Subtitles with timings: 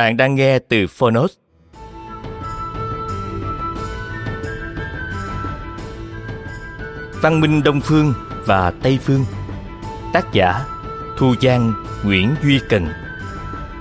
[0.00, 1.32] Bạn đang nghe từ Phonos.
[7.22, 8.14] Văn minh Đông Phương
[8.46, 9.24] và Tây Phương.
[10.12, 10.64] Tác giả
[11.18, 11.72] Thu Giang
[12.04, 12.86] Nguyễn Duy Cần.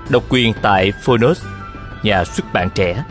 [0.09, 1.45] Độc quyền tại Phonos,
[2.03, 3.03] nhà xuất bản trẻ.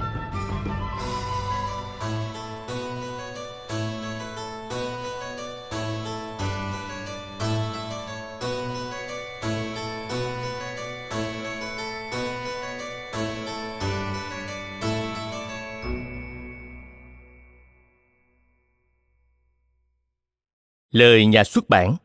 [20.91, 21.97] Lời nhà xuất bản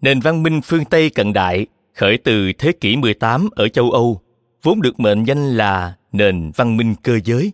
[0.00, 4.20] Nền văn minh phương Tây cận đại khởi từ thế kỷ 18 ở châu Âu,
[4.62, 7.52] vốn được mệnh danh là nền văn minh cơ giới.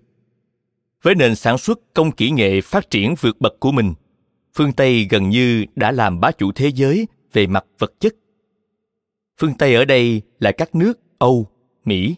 [1.02, 3.94] Với nền sản xuất công kỹ nghệ phát triển vượt bậc của mình,
[4.54, 8.14] phương Tây gần như đã làm bá chủ thế giới về mặt vật chất.
[9.40, 11.46] Phương Tây ở đây là các nước Âu,
[11.84, 12.14] Mỹ.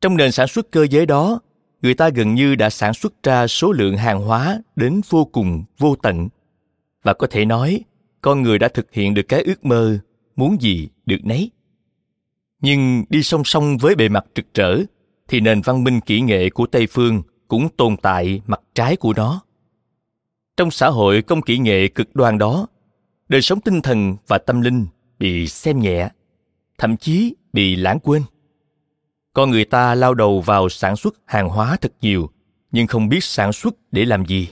[0.00, 1.40] Trong nền sản xuất cơ giới đó,
[1.84, 5.64] người ta gần như đã sản xuất ra số lượng hàng hóa đến vô cùng
[5.78, 6.28] vô tận.
[7.02, 7.80] Và có thể nói,
[8.20, 9.98] con người đã thực hiện được cái ước mơ
[10.36, 11.50] muốn gì được nấy.
[12.60, 14.78] Nhưng đi song song với bề mặt trực trở,
[15.28, 19.12] thì nền văn minh kỹ nghệ của tây phương cũng tồn tại mặt trái của
[19.16, 19.40] nó.
[20.56, 22.66] Trong xã hội công kỹ nghệ cực đoan đó,
[23.28, 24.86] đời sống tinh thần và tâm linh
[25.18, 26.08] bị xem nhẹ,
[26.78, 28.22] thậm chí bị lãng quên
[29.34, 32.30] con người ta lao đầu vào sản xuất hàng hóa thật nhiều,
[32.72, 34.48] nhưng không biết sản xuất để làm gì.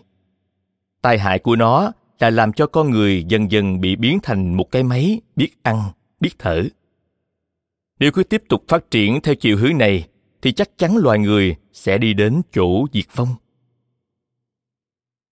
[1.02, 4.70] Tai hại của nó là làm cho con người dần dần bị biến thành một
[4.70, 5.82] cái máy biết ăn,
[6.20, 6.62] biết thở.
[7.98, 10.08] Nếu cứ tiếp tục phát triển theo chiều hướng này,
[10.42, 13.28] thì chắc chắn loài người sẽ đi đến chỗ diệt vong.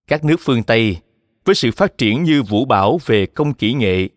[0.06, 0.96] Các nước phương tây,
[1.44, 4.08] với sự phát triển như vũ bão về công kỹ nghệ,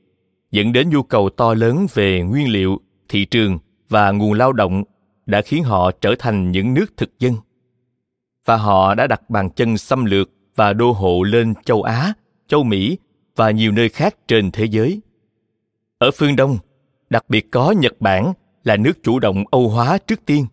[0.52, 4.84] dẫn đến nhu cầu to lớn về nguyên liệu, thị trường và nguồn lao động
[5.26, 7.34] đã khiến họ trở thành những nước thực dân.
[8.46, 12.14] Và họ đã đặt bàn chân xâm lược và đô hộ lên châu á
[12.48, 12.98] châu mỹ
[13.36, 15.02] và nhiều nơi khác trên thế giới.
[15.98, 16.58] Ở phương đông
[17.10, 18.34] đặc biệt có nhật bản
[18.64, 20.46] là nước chủ động âu hóa trước tiên.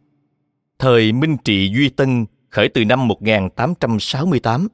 [0.79, 4.69] Thời minh trị duy tân khởi từ năm 1868,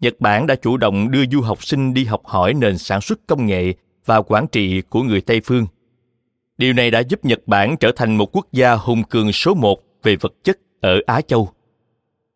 [0.00, 3.20] Nhật Bản đã chủ động đưa du học sinh đi học hỏi nền sản xuất
[3.26, 3.74] công nghệ
[4.04, 5.66] và quản trị của người Tây phương–
[6.60, 9.82] Điều này đã giúp Nhật Bản trở thành một quốc gia hùng cường số một
[10.02, 11.48] về vật chất ở Á Châu.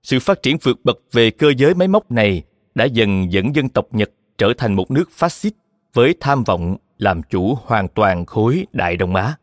[0.02, 2.42] Sự phát triển vượt bậc về cơ giới máy móc này
[2.74, 5.52] đã dần dẫn dân tộc Nhật trở thành một nước phát xít
[5.94, 9.36] với tham vọng làm chủ hoàn toàn khối Đại Đông Á.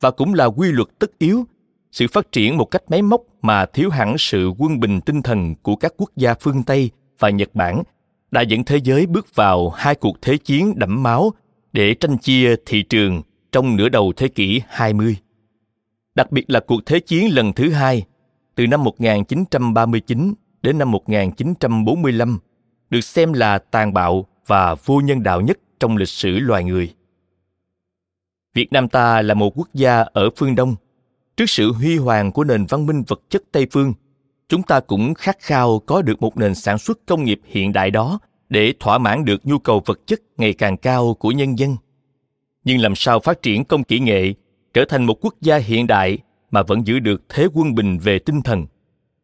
[0.00, 1.44] Và cũng là quy luật tất yếu,
[1.92, 5.54] sự phát triển một cách máy móc mà thiếu hẳn sự quân bình tinh thần
[5.62, 7.82] của các quốc gia phương Tây và Nhật Bản
[8.30, 11.32] đã dẫn thế giới bước vào hai cuộc thế chiến đẫm máu
[11.72, 13.22] để tranh chia thị trường
[13.54, 15.16] trong nửa đầu thế kỷ 20.
[16.14, 18.04] Đặc biệt là cuộc thế chiến lần thứ hai
[18.54, 22.38] từ năm 1939 đến năm 1945
[22.90, 26.94] được xem là tàn bạo và vô nhân đạo nhất trong lịch sử loài người.
[28.54, 30.76] Việt Nam ta là một quốc gia ở phương Đông.
[31.36, 33.94] Trước sự huy hoàng của nền văn minh vật chất Tây phương,
[34.48, 37.90] chúng ta cũng khát khao có được một nền sản xuất công nghiệp hiện đại
[37.90, 38.18] đó
[38.48, 41.76] để thỏa mãn được nhu cầu vật chất ngày càng cao của nhân dân
[42.64, 44.32] nhưng làm sao phát triển công kỹ nghệ
[44.74, 46.18] trở thành một quốc gia hiện đại
[46.50, 48.66] mà vẫn giữ được thế quân bình về tinh thần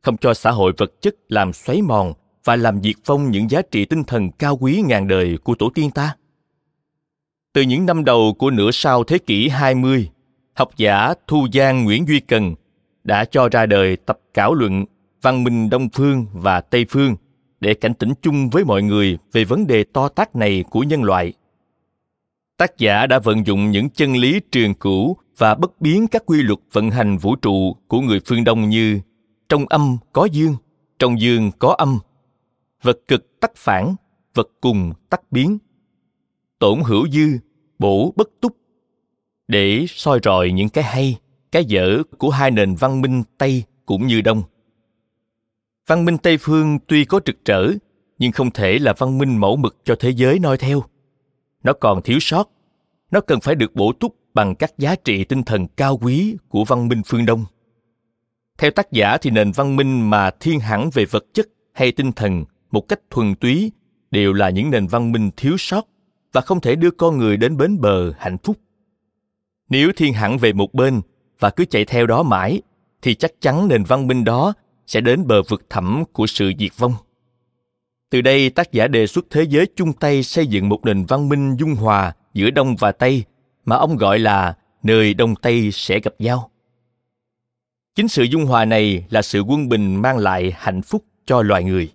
[0.02, 2.12] không cho xã hội vật chất làm xoáy mòn
[2.44, 5.70] và làm diệt vong những giá trị tinh thần cao quý ngàn đời của tổ
[5.74, 6.16] tiên ta.
[7.52, 10.10] Từ những năm đầu của nửa sau thế kỷ 20,
[10.54, 12.54] học giả Thu Giang Nguyễn Duy Cần
[13.04, 14.84] đã cho ra đời tập cảo luận
[15.22, 17.16] văn minh đông phương và tây phương
[17.60, 21.02] để cảnh tỉnh chung với mọi người về vấn đề to tát này của nhân
[21.02, 21.32] loại
[22.60, 26.42] tác giả đã vận dụng những chân lý truyền cửu và bất biến các quy
[26.42, 29.00] luật vận hành vũ trụ của người phương đông như
[29.48, 30.56] trong âm có dương,
[30.98, 31.98] trong dương có âm,
[32.82, 33.94] vật cực tắc phản,
[34.34, 35.58] vật cùng tắc biến,
[36.58, 37.28] tổn hữu dư,
[37.78, 38.56] bổ bất túc.
[39.48, 41.16] Để soi rọi những cái hay,
[41.52, 44.42] cái dở của hai nền văn minh tây cũng như đông.
[45.86, 47.70] Văn minh tây phương tuy có trực trở,
[48.18, 50.82] nhưng không thể là văn minh mẫu mực cho thế giới noi theo
[51.64, 52.50] nó còn thiếu sót.
[53.10, 56.64] Nó cần phải được bổ túc bằng các giá trị tinh thần cao quý của
[56.64, 57.44] văn minh phương đông.
[58.58, 62.12] Theo tác giả thì nền văn minh mà thiên hẳn về vật chất hay tinh
[62.12, 63.72] thần một cách thuần túy
[64.10, 65.86] đều là những nền văn minh thiếu sót
[66.32, 68.56] và không thể đưa con người đến bến bờ hạnh phúc.
[69.68, 71.00] Nếu thiên hẳn về một bên
[71.38, 72.62] và cứ chạy theo đó mãi,
[73.02, 74.52] thì chắc chắn nền văn minh đó
[74.86, 76.94] sẽ đến bờ vực thẳm của sự diệt vong
[78.10, 81.28] từ đây, tác giả đề xuất thế giới chung tay xây dựng một nền văn
[81.28, 83.24] minh dung hòa giữa đông và tây,
[83.64, 86.50] mà ông gọi là nơi đông tây sẽ gặp nhau
[87.94, 91.64] chính sự dung hòa này là sự quân bình mang lại hạnh phúc cho loài
[91.64, 91.92] người.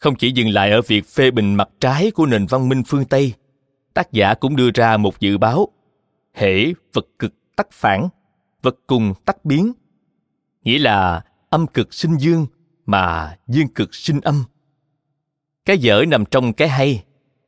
[0.00, 3.04] Không chỉ dừng lại ở việc phê bình mặt trái của nền văn minh phương
[3.04, 3.32] tây,
[3.94, 5.68] tác giả cũng đưa ra một dự báo
[6.34, 8.08] hễ vật cực tắc phản,
[8.62, 9.72] vật cùng tắc biến,
[10.62, 12.46] nghĩa là âm cực sinh dương
[12.86, 14.44] mà dương cực sinh âm.
[15.64, 17.04] Cái dở nằm trong cái hay,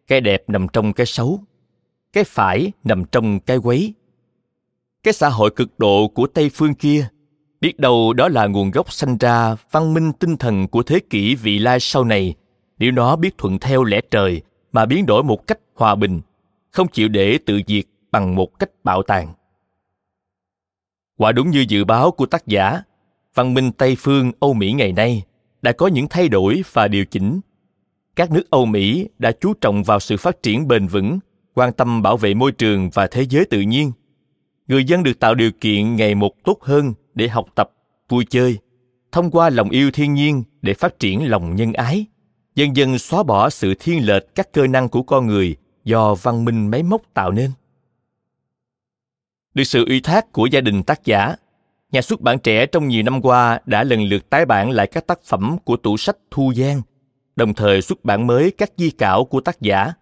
[0.06, 1.40] cái đẹp nằm trong cái xấu,
[2.12, 3.94] cái phải nằm trong cái quấy.
[5.02, 7.08] Cái xã hội cực độ của tây phương kia
[7.60, 11.34] biết đâu đó là nguồn gốc sanh ra văn minh tinh thần của thế kỷ
[11.34, 12.34] vị lai sau này.
[12.78, 14.42] Nếu nó biết thuận theo lẽ trời
[14.72, 16.20] mà biến đổi một cách hòa bình,
[16.70, 19.34] không chịu để tự diệt bằng một cách bạo tàn.
[21.16, 22.82] Quả đúng như dự báo của tác giả
[23.38, 25.22] văn minh tây phương, âu mỹ ngày nay
[25.62, 27.40] đã có những thay đổi và điều chỉnh.
[28.16, 31.18] Các nước âu mỹ đã chú trọng vào sự phát triển bền vững,
[31.54, 33.92] quan tâm bảo vệ môi trường và thế giới tự nhiên.
[34.68, 37.70] Người dân được tạo điều kiện ngày một tốt hơn để học tập,
[38.08, 38.58] vui chơi,
[39.12, 42.06] thông qua lòng yêu thiên nhiên để phát triển lòng nhân ái.
[42.54, 46.44] Dần dần xóa bỏ sự thiên lệch các cơ năng của con người do văn
[46.44, 47.50] minh máy móc tạo nên.
[49.54, 51.36] Được sự ủy thác của gia đình tác giả
[51.92, 55.06] nhà xuất bản trẻ trong nhiều năm qua đã lần lượt tái bản lại các
[55.06, 56.82] tác phẩm của tủ sách thu giang.
[57.36, 59.92] Đồng thời xuất bản mới các di cảo của tác giả,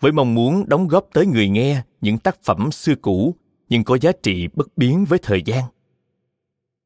[0.00, 3.34] với mong muốn đóng góp tới người nghe những tác phẩm xưa cũ,
[3.68, 5.64] nhưng có giá trị bất biến với thời gian.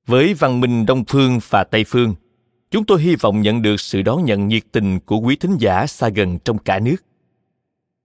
[0.06, 2.14] Với văn minh đông phương và tây phương,
[2.70, 5.86] chúng tôi hy vọng nhận được sự đón nhận nhiệt tình của quý thính giả
[5.86, 6.96] xa gần trong cả nước.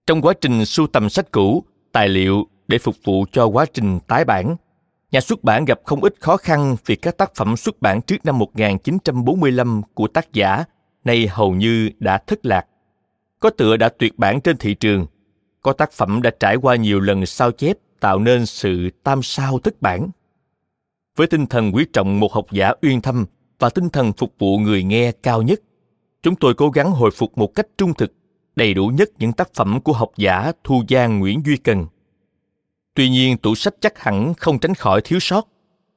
[0.07, 3.99] Trong quá trình sưu tầm sách cũ, tài liệu để phục vụ cho quá trình
[4.07, 4.55] tái bản
[5.11, 8.25] nhà xuất bản gặp không ít khó khăn vì các tác phẩm xuất bản trước
[8.25, 10.63] năm 1945 của tác giả
[11.03, 12.65] nay hầu như đã thất lạc.
[13.39, 15.05] Có tựa đã tuyệt bản trên thị trường,
[15.61, 19.59] có tác phẩm đã trải qua nhiều lần sao chép tạo nên sự tam sao
[19.59, 20.09] thất bản.
[21.15, 23.25] Với tinh thần quý trọng một học giả uyên thâm
[23.59, 25.59] và tinh thần phục vụ người nghe cao nhất,
[26.23, 28.13] chúng tôi cố gắng hồi phục một cách trung thực,
[28.55, 31.85] đầy đủ nhất những tác phẩm của học giả Thu Giang Nguyễn Duy Cần.
[32.93, 35.47] Tuy nhiên, tủ sách chắc hẳn không tránh khỏi thiếu sót.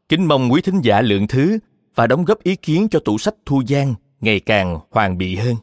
[0.08, 1.58] Kính mong quý thính giả lượng thứ
[1.94, 5.56] và đóng góp ý kiến cho tủ sách Thu Giang ngày càng hoàn bị hơn.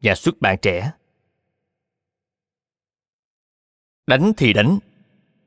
[0.00, 0.90] Nhà xuất bản trẻ
[4.06, 4.78] Đánh thì đánh,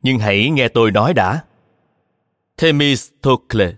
[0.02, 1.46] nhưng hãy nghe tôi nói đã.
[2.58, 3.74] Themistocle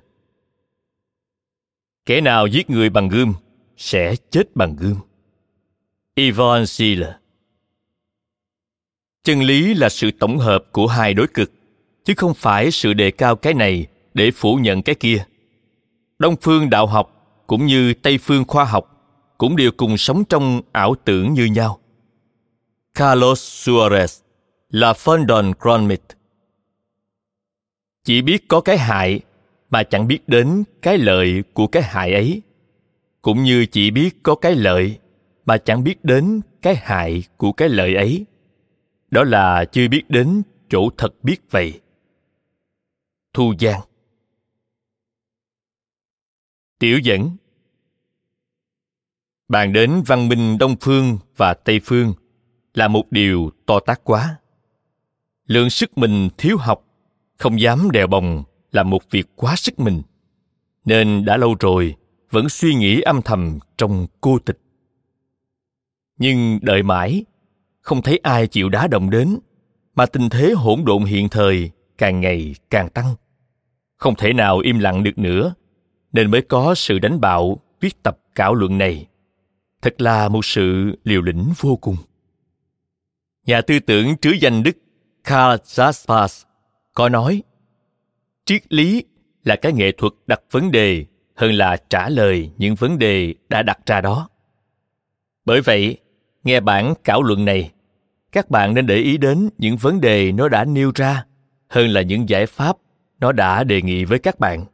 [2.06, 3.34] Kẻ nào giết người bằng gươm
[3.78, 4.96] sẽ chết bằng gươm.
[6.16, 7.19] Ivan Schiller
[9.30, 11.52] Chân lý là sự tổng hợp của hai đối cực,
[12.06, 15.24] chứ không phải sự đề cao cái này để phủ nhận cái kia.
[16.20, 19.06] Đông phương đạo học cũng như Tây phương khoa học
[19.38, 21.80] cũng đều cùng sống trong ảo tưởng như nhau.
[22.94, 24.22] Carlos Suarez
[24.70, 26.02] là Fondon Gromit.
[28.04, 29.20] Chỉ biết có cái hại
[29.70, 32.42] mà chẳng biết đến cái lợi của cái hại ấy.
[33.22, 34.98] Cũng như chỉ biết có cái lợi
[35.46, 38.26] mà chẳng biết đến cái hại của cái lợi ấy.
[39.12, 41.82] Đó là chưa biết đến chỗ thật biết vậy.
[43.34, 43.82] Thu Giang
[46.80, 47.38] Tiểu dẫn
[49.48, 52.14] Bàn đến văn minh Đông Phương và Tây Phương
[52.74, 54.36] là một điều to tát quá.
[55.46, 56.86] Lượng sức mình thiếu học,
[57.38, 60.02] không dám đèo bồng là một việc quá sức mình.
[60.86, 61.96] Nên đã lâu rồi
[62.30, 64.60] vẫn suy nghĩ âm thầm trong cô tịch.
[66.18, 67.26] Nhưng đợi mãi,
[67.90, 69.40] không thấy ai chịu đá động đến,
[69.96, 73.16] mà tình thế hỗn độn hiện thời càng ngày càng tăng.
[73.98, 75.54] Không thể nào im lặng được nữa
[76.12, 79.08] nên mới có sự đánh bạo viết tập cảo luận này.
[79.82, 81.98] Thật là một sự liều lĩnh vô cùng.
[83.46, 84.78] Nhà tư tưởng trứ danh đức
[85.24, 86.46] Karl Jaspers
[86.94, 87.44] có nói
[88.46, 89.04] triết lý
[89.44, 91.06] là cái nghệ thuật đặt vấn đề
[91.36, 94.30] hơn là trả lời những vấn đề đã đặt ra đó.
[95.46, 95.98] Bởi vậy
[96.44, 97.72] nghe bản cảo luận này
[98.32, 101.26] các bạn nên để ý đến những vấn đề nó đã nêu ra
[101.68, 102.78] hơn là những giải pháp
[103.20, 104.66] nó đã đề nghị với các bạn.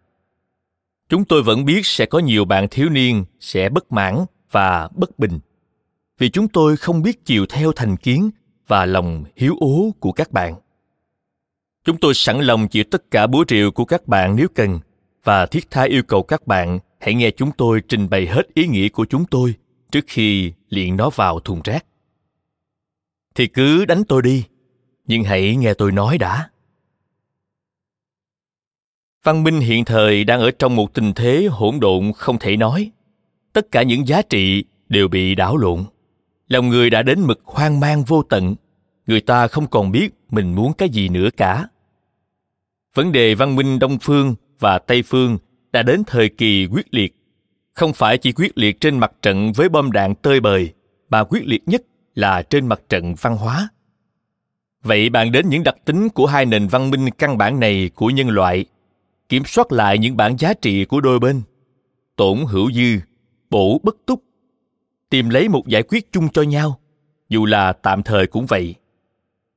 [1.09, 5.19] Chúng tôi vẫn biết sẽ có nhiều bạn thiếu niên sẽ bất mãn và bất
[5.19, 5.39] bình,
[6.17, 8.29] vì chúng tôi không biết chiều theo thành kiến
[8.67, 10.55] và lòng hiếu ố của các bạn.
[11.85, 14.79] Chúng tôi sẵn lòng chịu tất cả búa rìu của các bạn nếu cần
[15.23, 18.67] và thiết tha yêu cầu các bạn hãy nghe chúng tôi trình bày hết ý
[18.67, 19.53] nghĩa của chúng tôi
[19.91, 21.85] trước khi liền nó vào thùng rác
[23.35, 24.45] thì cứ đánh tôi đi.
[25.07, 26.49] Nhưng hãy nghe tôi nói đã.
[29.23, 32.91] Văn minh hiện thời đang ở trong một tình thế hỗn độn không thể nói.
[33.53, 35.83] Tất cả những giá trị đều bị đảo lộn.
[36.47, 38.55] Lòng người đã đến mực hoang mang vô tận.
[39.07, 41.67] Người ta không còn biết mình muốn cái gì nữa cả.
[42.95, 45.37] Vấn đề văn minh đông phương và tây phương
[45.71, 47.15] đã đến thời kỳ quyết liệt.
[47.73, 50.73] Không phải chỉ quyết liệt trên mặt trận với bom đạn tơi bời,
[51.09, 51.81] mà quyết liệt nhất
[52.15, 53.69] là trên mặt trận văn hóa.
[54.83, 58.09] Vậy bàn đến những đặc tính của hai nền văn minh căn bản này của
[58.09, 58.65] nhân loại,
[59.29, 61.41] kiểm soát lại những bản giá trị của đôi bên,
[62.15, 62.99] tổn hữu dư,
[63.49, 64.23] bổ bất túc,
[65.09, 66.79] tìm lấy một giải quyết chung cho nhau,
[67.29, 68.75] dù là tạm thời cũng vậy.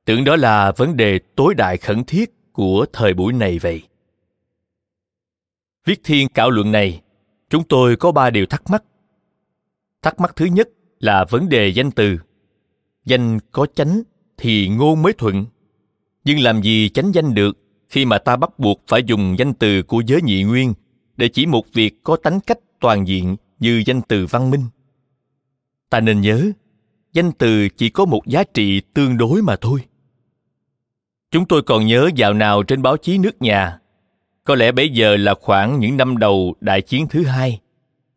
[0.05, 3.83] Tưởng đó là vấn đề tối đại khẩn thiết của thời buổi này vậy.
[5.85, 7.01] Viết thiên cảo luận này,
[7.49, 8.83] chúng tôi có ba điều thắc mắc.
[10.01, 12.17] Thắc mắc thứ nhất là vấn đề danh từ
[13.09, 14.01] danh có chánh
[14.37, 15.45] thì ngôn mới thuận.
[16.23, 17.57] Nhưng làm gì chánh danh được
[17.89, 20.73] khi mà ta bắt buộc phải dùng danh từ của giới nhị nguyên
[21.17, 24.63] để chỉ một việc có tánh cách toàn diện như danh từ văn minh?
[25.89, 26.51] Ta nên nhớ,
[27.13, 29.79] danh từ chỉ có một giá trị tương đối mà thôi.
[31.31, 33.79] Chúng tôi còn nhớ dạo nào trên báo chí nước nhà.
[34.43, 37.59] Có lẽ bây giờ là khoảng những năm đầu đại chiến thứ hai.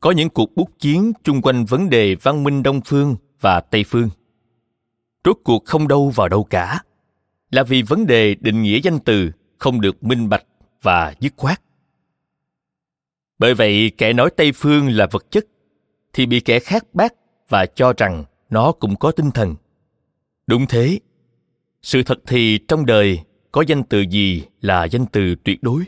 [0.00, 3.84] Có những cuộc bút chiến chung quanh vấn đề văn minh đông phương và tây
[3.84, 4.08] phương
[5.24, 6.80] rốt cuộc không đâu vào đâu cả.
[7.50, 10.44] Là vì vấn đề định nghĩa danh từ không được minh bạch
[10.82, 11.62] và dứt khoát.
[13.38, 15.44] Bởi vậy, kẻ nói tây phương là vật chất,
[16.12, 17.14] thì bị kẻ khác bác
[17.48, 19.54] và cho rằng nó cũng có tinh thần.
[20.46, 20.98] Đúng thế.
[21.82, 23.20] Sự thật thì trong đời
[23.52, 25.84] có danh từ gì là danh từ tuyệt đối?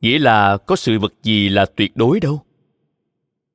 [0.00, 2.42] Nghĩa là có sự vật gì là tuyệt đối đâu?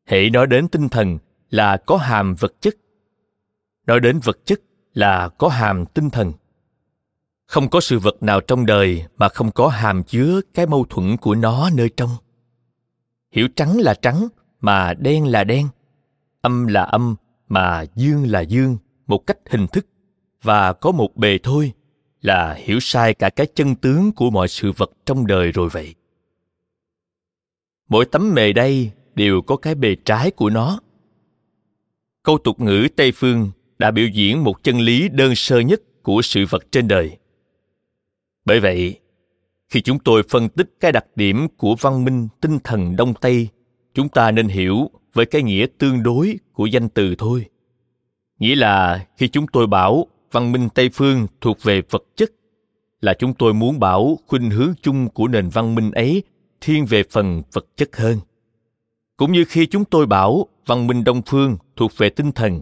[0.06, 1.18] Hãy nói đến tinh thần
[1.50, 2.76] là có hàm vật chất.
[3.88, 4.62] Nói đến vật chất
[4.94, 6.34] là có hàm tinh thần.
[7.48, 11.18] Không có sự vật nào trong đời mà không có hàm chứa cái mâu thuẫn
[11.18, 12.10] của nó nơi trong.
[13.32, 14.28] Hiểu trắng là trắng,
[14.60, 15.68] mà đen là đen.
[16.42, 17.16] Âm là âm,
[17.48, 19.86] mà dương là dương, một cách hình thức.
[20.42, 21.74] Và có một bề thôi,
[22.22, 25.96] là hiểu sai cả cái chân tướng của mọi sự vật trong đời rồi vậy.
[27.90, 30.80] Mỗi tấm mề đây đều có cái bề trái của nó.
[32.24, 36.22] Câu tục ngữ tây phương đã biểu diễn một chân lý đơn sơ nhất của
[36.22, 37.18] sự vật trên đời.
[38.46, 39.00] Bởi vậy,
[39.70, 43.48] khi chúng tôi phân tích cái đặc điểm của văn minh tinh thần đông tây,
[43.94, 47.46] chúng ta nên hiểu với cái nghĩa tương đối của danh từ thôi.
[48.40, 52.32] Nghĩa là khi chúng tôi bảo văn minh tây phương thuộc về vật chất,
[53.02, 56.24] là chúng tôi muốn bảo khuynh hướng chung của nền văn minh ấy
[56.62, 58.18] thiên về phần vật chất hơn.
[59.18, 62.62] Cũng như khi chúng tôi bảo văn minh đông phương thuộc về tinh thần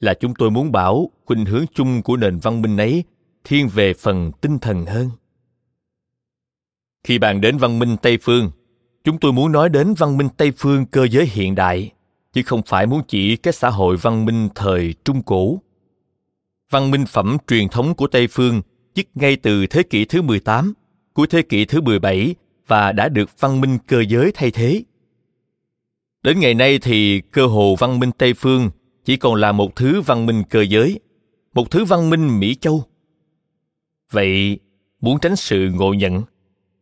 [0.00, 3.04] là chúng tôi muốn bảo khuynh hướng chung của nền văn minh ấy
[3.44, 5.10] thiên về phần tinh thần hơn
[7.04, 8.50] khi bàn đến văn minh tây phương
[9.04, 11.90] chúng tôi muốn nói đến văn minh tây phương cơ giới hiện đại
[12.32, 15.58] chứ không phải muốn chỉ cái xã hội văn minh thời trung cổ
[16.70, 18.62] văn minh phẩm truyền thống của tây phương
[18.94, 20.74] dứt ngay từ thế kỷ thứ 18,
[21.14, 22.34] cuối thế kỷ thứ 17
[22.66, 24.82] và đã được văn minh cơ giới thay thế.
[26.22, 28.70] Đến ngày nay thì cơ hồ văn minh Tây phương
[29.04, 31.00] chỉ còn là một thứ văn minh cơ giới,
[31.54, 32.84] một thứ văn minh Mỹ Châu.
[34.10, 34.58] Vậy,
[35.00, 36.22] muốn tránh sự ngộ nhận,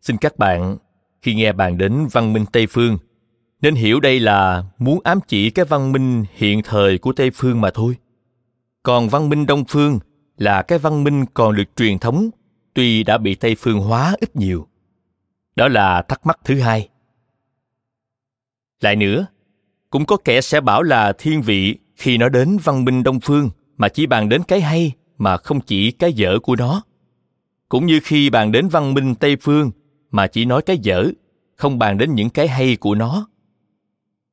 [0.00, 0.78] xin các bạn
[1.22, 2.98] khi nghe bàn đến văn minh Tây phương
[3.60, 7.60] nên hiểu đây là muốn ám chỉ cái văn minh hiện thời của Tây phương
[7.60, 7.96] mà thôi.
[8.82, 9.98] Còn văn minh Đông phương
[10.36, 12.30] là cái văn minh còn được truyền thống
[12.74, 14.66] tuy đã bị Tây phương hóa ít nhiều.
[15.56, 16.88] Đó là thắc mắc thứ hai.
[18.80, 19.26] Lại nữa,
[19.90, 23.50] cũng có kẻ sẽ bảo là thiên vị khi nó đến văn minh đông phương
[23.76, 26.82] mà chỉ bàn đến cái hay mà không chỉ cái dở của nó.
[27.68, 29.70] Cũng như khi bàn đến văn minh tây phương
[30.10, 31.04] mà chỉ nói cái dở,
[31.56, 33.28] không bàn đến những cái hay của nó.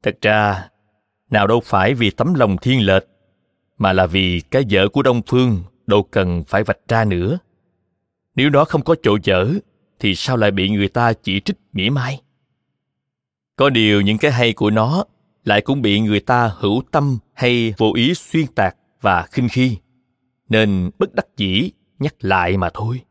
[0.03, 0.69] Thật ra,
[1.29, 3.03] nào đâu phải vì tấm lòng thiên lệch,
[3.77, 7.38] mà là vì cái dở của đông phương đâu cần phải vạch ra nữa.
[8.36, 9.50] Nếu nó không có chỗ dở,
[10.00, 12.22] thì sao lại bị người ta chỉ trích mỉa mai?
[13.55, 15.05] Có điều những cái hay của nó
[15.46, 19.78] lại cũng bị người ta hữu tâm hay vô ý xuyên tạc và khinh khi.
[20.50, 23.02] Nên bất đắc dĩ nhắc lại mà thôi.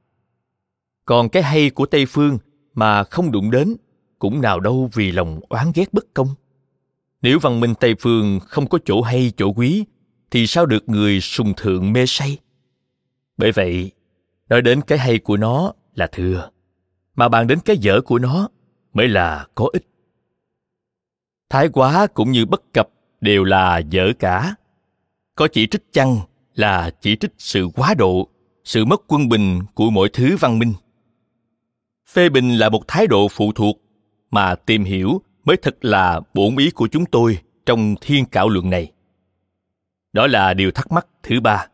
[1.04, 2.38] Còn cái hay của tây phương
[2.74, 3.76] mà không đụng đến
[4.18, 6.28] cũng nào đâu vì lòng oán ghét bất công.
[7.22, 9.84] Nếu văn minh tây phương không có chỗ hay chỗ quý,
[10.30, 12.38] thì sao được người sùng thượng mê say?
[13.36, 13.90] Bởi vậy,
[14.48, 16.50] nói đến cái hay của nó là thừa,
[17.14, 18.48] mà bàn đến cái dở của nó
[18.92, 19.86] mới là có ích
[21.50, 22.88] thái quá cũng như bất cập
[23.20, 24.54] đều là dở cả.
[25.36, 26.18] Có chỉ trích chăng
[26.54, 28.28] là chỉ trích sự quá độ,
[28.64, 30.74] sự mất quân bình của mọi thứ văn minh.
[32.08, 33.80] Phê bình là một thái độ phụ thuộc
[34.30, 38.70] mà tìm hiểu mới thật là bổn ý của chúng tôi trong thiên cảo luận
[38.70, 38.92] này.
[40.12, 41.66] Đó là điều thắc mắc thứ ba.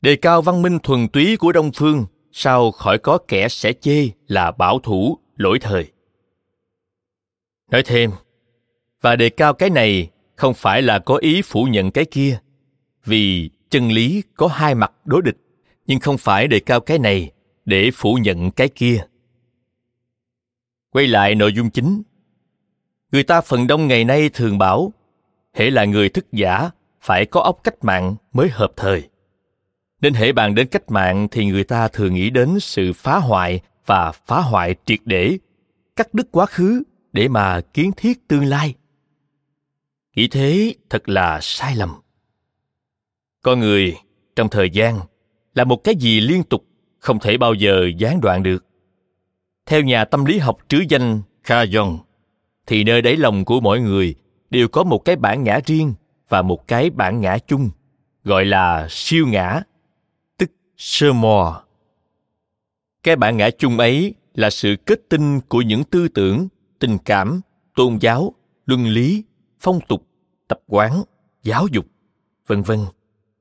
[0.00, 4.08] Đề cao văn minh thuần túy của đông phương sao khỏi có kẻ sẽ chê
[4.28, 5.92] là bảo thủ, lỗi thời
[7.70, 8.10] nói thêm,
[9.00, 12.38] và đề cao cái này không phải là có ý phủ nhận cái kia,
[13.04, 15.36] vì chân lý có hai mặt đối địch,
[15.86, 17.30] nhưng không phải đề cao cái này
[17.64, 19.04] để phủ nhận cái kia.
[20.90, 22.02] Quay lại nội dung chính.
[23.12, 24.92] Người ta phần đông ngày nay thường bảo,
[25.54, 26.70] hễ là người thức giả
[27.00, 29.08] phải có óc cách mạng mới hợp thời.
[30.00, 33.60] Nên hễ bàn đến cách mạng thì người ta thường nghĩ đến sự phá hoại
[33.86, 35.38] và phá hoại triệt để,
[35.96, 36.82] cắt đứt quá khứ
[37.16, 38.74] để mà kiến thiết tương lai.
[40.16, 41.94] Nghĩ thế thật là sai lầm.
[43.42, 43.96] Con người
[44.36, 45.00] trong thời gian
[45.54, 46.64] là một cái gì liên tục
[46.98, 48.64] không thể bao giờ gián đoạn được.
[49.66, 51.98] Theo nhà tâm lý học trứ danh Kajon,
[52.66, 54.14] thì nơi đáy lòng của mỗi người
[54.50, 55.94] đều có một cái bản ngã riêng
[56.28, 57.70] và một cái bản ngã chung
[58.24, 59.60] gọi là siêu ngã
[60.38, 61.64] tức sơ mò.
[63.02, 66.48] Cái bản ngã chung ấy là sự kết tinh của những tư tưởng
[66.78, 67.40] tình cảm,
[67.74, 68.34] tôn giáo,
[68.66, 69.24] luân lý,
[69.60, 70.06] phong tục,
[70.48, 71.02] tập quán,
[71.42, 71.86] giáo dục,
[72.46, 72.78] vân vân,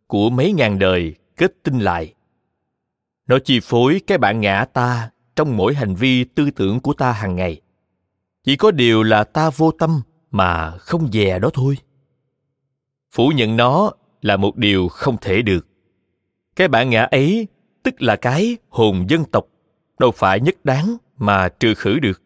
[0.08, 2.14] của mấy ngàn đời kết tinh lại.
[3.28, 7.12] Nó chi phối cái bản ngã ta trong mỗi hành vi tư tưởng của ta
[7.12, 7.62] hàng ngày.
[8.44, 11.78] Chỉ có điều là ta vô tâm mà không dè đó thôi.
[13.12, 15.68] Phủ nhận nó là một điều không thể được.
[16.56, 17.48] Cái bản ngã ấy,
[17.84, 19.48] tức là cái hồn dân tộc,
[20.00, 22.22] đâu phải nhất đáng mà trừ khử được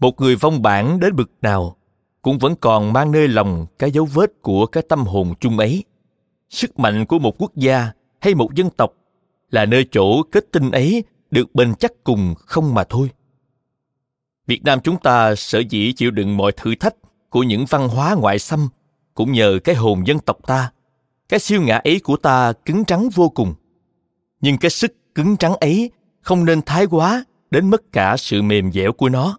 [0.00, 1.76] một người vong bản đến bực nào
[2.22, 5.84] cũng vẫn còn mang nơi lòng cái dấu vết của cái tâm hồn chung ấy.
[6.50, 8.92] Sức mạnh của một quốc gia hay một dân tộc
[9.50, 13.10] là nơi chỗ kết tinh ấy được bền chắc cùng không mà thôi.
[14.46, 16.94] Việt nam chúng ta sở dĩ chịu đựng mọi thử thách
[17.30, 18.68] của những văn hóa ngoại xâm
[19.14, 20.72] cũng nhờ cái hồn dân tộc ta.
[21.28, 23.54] Cái siêu ngã ấy của ta cứng trắng vô cùng.
[24.40, 28.72] Nhưng cái sức cứng trắng ấy không nên thái quá đến mất cả sự mềm
[28.72, 29.38] dẻo của nó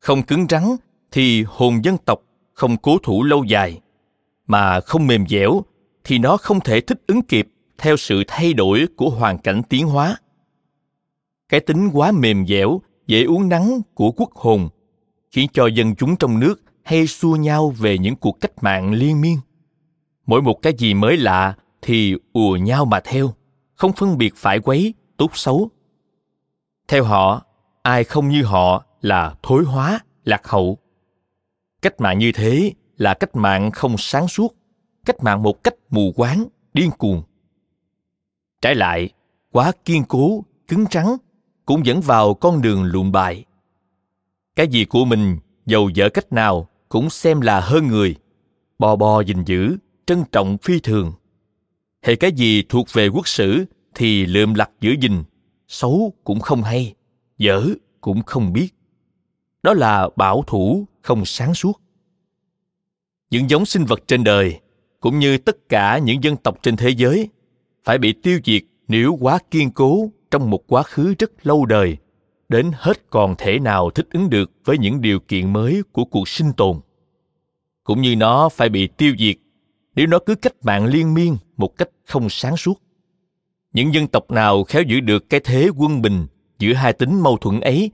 [0.00, 0.62] không cứng rắn
[1.10, 3.80] thì hồn dân tộc không cố thủ lâu dài.
[4.46, 5.62] Mà không mềm dẻo
[6.04, 9.86] thì nó không thể thích ứng kịp theo sự thay đổi của hoàn cảnh tiến
[9.86, 10.16] hóa.
[11.48, 14.68] Cái tính quá mềm dẻo, dễ uống nắng của quốc hồn
[15.30, 19.20] khiến cho dân chúng trong nước hay xua nhau về những cuộc cách mạng liên
[19.20, 19.36] miên.
[20.26, 23.34] Mỗi một cái gì mới lạ thì ùa nhau mà theo,
[23.74, 25.70] không phân biệt phải quấy, tốt xấu.
[26.88, 27.42] Theo họ,
[27.82, 30.78] ai không như họ là thối hóa, lạc hậu.
[31.82, 34.54] Cách mạng như thế là cách mạng không sáng suốt,
[35.04, 37.22] cách mạng một cách mù quáng, điên cuồng.
[38.60, 39.10] Trái lại,
[39.52, 41.16] quá kiên cố, cứng trắng
[41.64, 43.44] cũng dẫn vào con đường lụn bại
[44.60, 48.14] cái gì của mình giàu dở cách nào cũng xem là hơn người,
[48.78, 51.12] bò bò gìn giữ, trân trọng phi thường.
[52.02, 55.24] Hệ cái gì thuộc về quốc sử thì lượm lặt giữ gìn,
[55.68, 56.94] xấu cũng không hay,
[57.38, 57.66] dở
[58.00, 58.68] cũng không biết
[59.62, 61.80] đó là bảo thủ không sáng suốt.
[63.30, 64.60] Những giống sinh vật trên đời,
[65.00, 67.28] cũng như tất cả những dân tộc trên thế giới,
[67.84, 71.96] phải bị tiêu diệt nếu quá kiên cố trong một quá khứ rất lâu đời,
[72.48, 76.28] đến hết còn thể nào thích ứng được với những điều kiện mới của cuộc
[76.28, 76.80] sinh tồn.
[77.84, 79.36] Cũng như nó phải bị tiêu diệt
[79.94, 82.82] nếu nó cứ cách mạng liên miên một cách không sáng suốt.
[83.72, 86.26] Những dân tộc nào khéo giữ được cái thế quân bình
[86.58, 87.90] giữa hai tính mâu thuẫn ấy,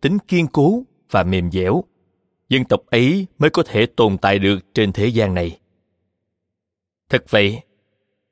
[0.00, 1.84] tính kiên cố và mềm dẻo.
[2.48, 5.58] Dân tộc ấy mới có thể tồn tại được trên thế gian này.
[7.08, 7.60] Thật vậy,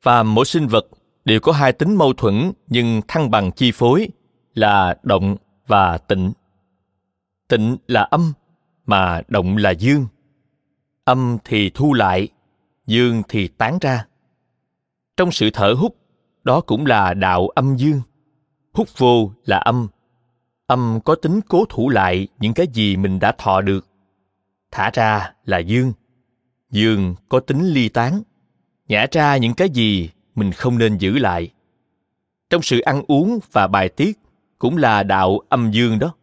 [0.03, 0.87] và mỗi sinh vật
[1.25, 4.09] đều có hai tính mâu thuẫn nhưng thăng bằng chi phối
[4.55, 5.37] là động
[5.67, 6.33] và tịnh.
[7.49, 8.33] Tịnh là âm,
[8.87, 10.07] mà động là dương.
[11.05, 12.29] Âm thì thu lại,
[12.87, 14.07] dương thì tán ra.
[15.17, 15.97] Trong sự thở hút,
[16.45, 18.01] đó cũng là đạo âm dương.
[18.73, 19.89] Hút vô là âm
[20.67, 23.87] âm có tính cố thủ lại những cái gì mình đã thọ được.
[24.71, 25.93] Thả ra là dương.
[26.71, 28.23] Dương có tính ly tán.
[28.89, 31.51] Nhả ra những cái gì mình không nên giữ lại.
[32.51, 34.19] Trong sự ăn uống và bài tiết
[34.59, 36.15] cũng là đạo âm dương đó.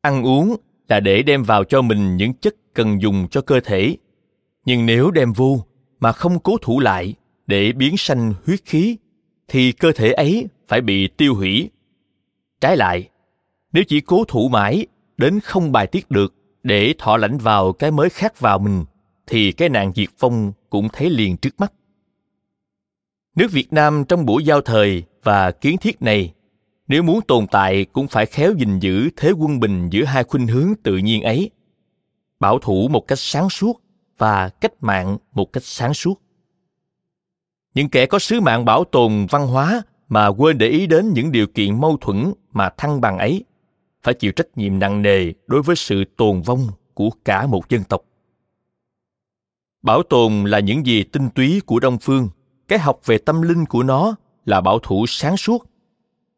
[0.00, 0.56] Ăn uống
[0.88, 3.96] là để đem vào cho mình những chất cần dùng cho cơ thể.
[4.64, 5.64] Nhưng nếu đem vô
[6.00, 7.14] mà không cố thủ lại
[7.46, 8.96] để biến sanh huyết khí,
[9.48, 11.70] thì cơ thể ấy phải bị tiêu hủy.
[12.60, 13.08] Trái lại
[13.74, 17.90] nếu chỉ cố thủ mãi, đến không bài tiết được, để thọ lãnh vào cái
[17.90, 18.84] mới khác vào mình,
[19.26, 21.72] thì cái nạn diệt vong cũng thấy liền trước mắt.
[23.36, 26.32] Nước việt nam trong buổi giao thời và kiến thiết này,
[26.88, 30.46] nếu muốn tồn tại cũng phải khéo gìn giữ thế quân bình giữa hai khuynh
[30.46, 31.50] hướng tự nhiên ấy.
[32.40, 33.80] Bảo thủ một cách sáng suốt
[34.18, 36.20] và cách mạng một cách sáng suốt.
[37.74, 41.32] Những kẻ có sứ mạng bảo tồn văn hóa mà quên để ý đến những
[41.32, 43.44] điều kiện mâu thuẫn mà thăng bằng ấy
[44.04, 47.84] phải chịu trách nhiệm nặng nề đối với sự tồn vong của cả một dân
[47.84, 48.02] tộc
[49.84, 52.28] bảo tồn là những gì tinh túy của đông phương,
[52.68, 55.70] cái học về tâm linh của nó là bảo thủ sáng suốt,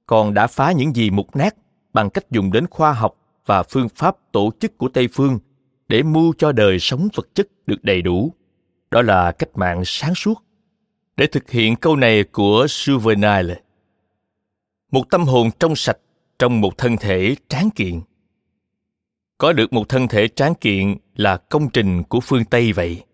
[0.06, 1.56] còn đã phá những gì mục nát
[1.92, 5.38] bằng cách dùng đến khoa học và phương pháp tổ chức của tây phương
[5.88, 8.32] để mưu cho đời sống vật chất được đầy đủ
[8.90, 10.42] đó là cách mạng sáng suốt
[11.16, 13.54] để thực hiện câu này của Juvenal.
[14.92, 15.98] Một tâm hồn trong sạch
[16.38, 18.00] trong một thân thể tráng kiện.
[19.38, 23.04] Có được một thân thể tráng kiện là công trình của phương Tây vậy.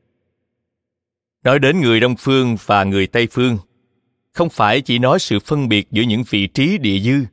[1.44, 3.58] Nói đến người Đông phương và người Tây phương,
[4.32, 7.24] không phải chỉ nói sự phân biệt giữa những vị trí địa dư,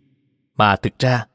[0.56, 1.26] mà thực ra,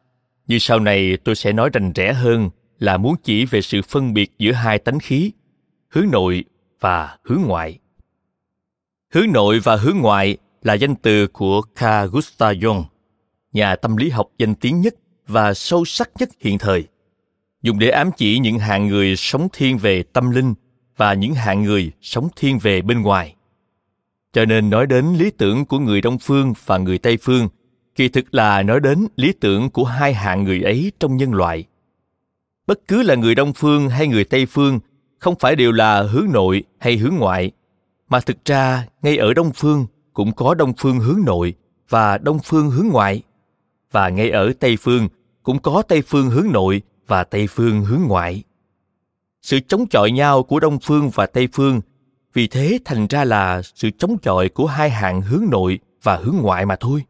[0.46, 4.14] như sau này tôi sẽ nói rành rẽ hơn là muốn chỉ về sự phân
[4.14, 5.32] biệt giữa hai tánh khí,
[5.88, 6.44] hướng nội
[6.80, 7.78] và hướng ngoại.
[9.12, 12.84] Hướng nội và hướng ngoại là danh từ của Carl Gustav Jung,
[13.54, 14.94] nhà tâm lý học danh tiếng nhất
[15.26, 16.84] và sâu sắc nhất hiện thời,
[17.62, 20.54] dùng để ám chỉ những hạng người sống thiên về tâm linh
[20.96, 23.34] và những hạng người sống thiên về bên ngoài.
[24.32, 27.48] Cho nên nói đến lý tưởng của người Đông phương và người Tây phương,
[27.94, 31.64] kỳ thực là nói đến lý tưởng của hai hạng người ấy trong nhân loại.
[32.66, 34.80] Bất cứ là người Đông phương hay người Tây phương
[35.18, 37.50] không phải đều là hướng nội hay hướng ngoại
[38.08, 41.54] mà thực ra ngay ở đông phương cũng có đông phương hướng nội
[41.88, 43.22] và đông phương hướng ngoại
[43.94, 45.08] và ngay ở tây phương,
[45.42, 48.42] cũng có tây phương hướng nội và tây phương hướng ngoại.
[49.42, 51.80] Sự chống chọi nhau của đông phương và tây phương,
[52.32, 56.36] vì thế thành ra là sự chống chọi của hai hạng hướng nội và hướng
[56.42, 57.02] ngoại mà thôi.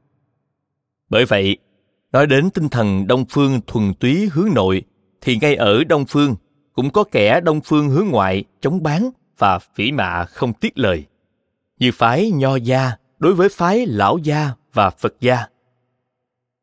[1.09, 1.57] Bởi vậy,
[2.13, 4.83] nói đến tinh thần đông phương thuần túy hướng nội,
[5.21, 6.35] thì ngay ở đông phương
[6.73, 11.05] cũng có kẻ đông phương hướng ngoại chống bán và phỉ mạ không tiếc lời.
[11.79, 15.47] Như phái nho gia đối với phái lão gia và phật gia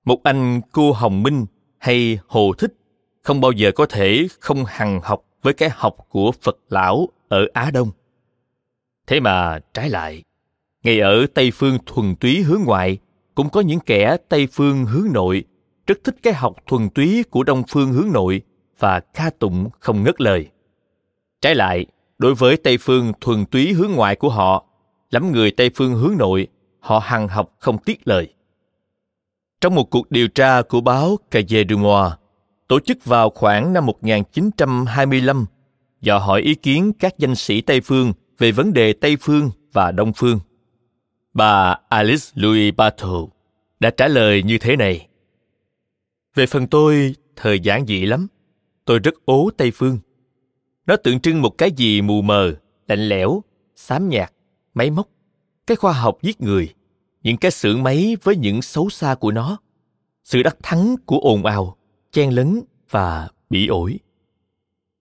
[0.05, 1.45] một anh cô hồng minh
[1.77, 2.73] hay hồ thích
[3.21, 7.47] không bao giờ có thể không hằng học với cái học của phật lão ở
[7.53, 7.91] á đông.
[9.07, 10.23] Thế mà trái lại,
[10.83, 12.97] ngay ở tây phương thuần túy hướng ngoại,
[13.35, 15.43] cũng có những kẻ tây phương hướng nội
[15.87, 18.41] rất thích cái học thuần túy của đông phương hướng nội
[18.79, 20.47] và ca tụng không ngớt lời.
[21.41, 21.85] Trái lại,
[22.17, 24.65] đối với tây phương thuần túy hướng ngoại của họ,
[25.11, 26.47] lắm người tây phương hướng nội,
[26.79, 28.33] họ hằng học không tiếc lời
[29.61, 32.13] trong một cuộc điều tra của báo Cahiers du Mois,
[32.67, 35.45] tổ chức vào khoảng năm 1925,
[36.01, 39.91] dò hỏi ý kiến các danh sĩ Tây Phương về vấn đề Tây Phương và
[39.91, 40.39] Đông Phương.
[41.33, 43.25] Bà Alice Louis Bartle
[43.79, 45.07] đã trả lời như thế này.
[46.35, 48.27] Về phần tôi, thời giản dị lắm.
[48.85, 49.99] Tôi rất ố Tây Phương.
[50.85, 52.53] Nó tượng trưng một cái gì mù mờ,
[52.87, 53.43] lạnh lẽo,
[53.75, 54.33] xám nhạt,
[54.73, 55.07] máy móc,
[55.67, 56.73] cái khoa học giết người,
[57.23, 59.57] những cái xưởng máy với những xấu xa của nó,
[60.23, 61.77] sự đắc thắng của ồn ào,
[62.11, 63.99] chen lấn và bị ổi.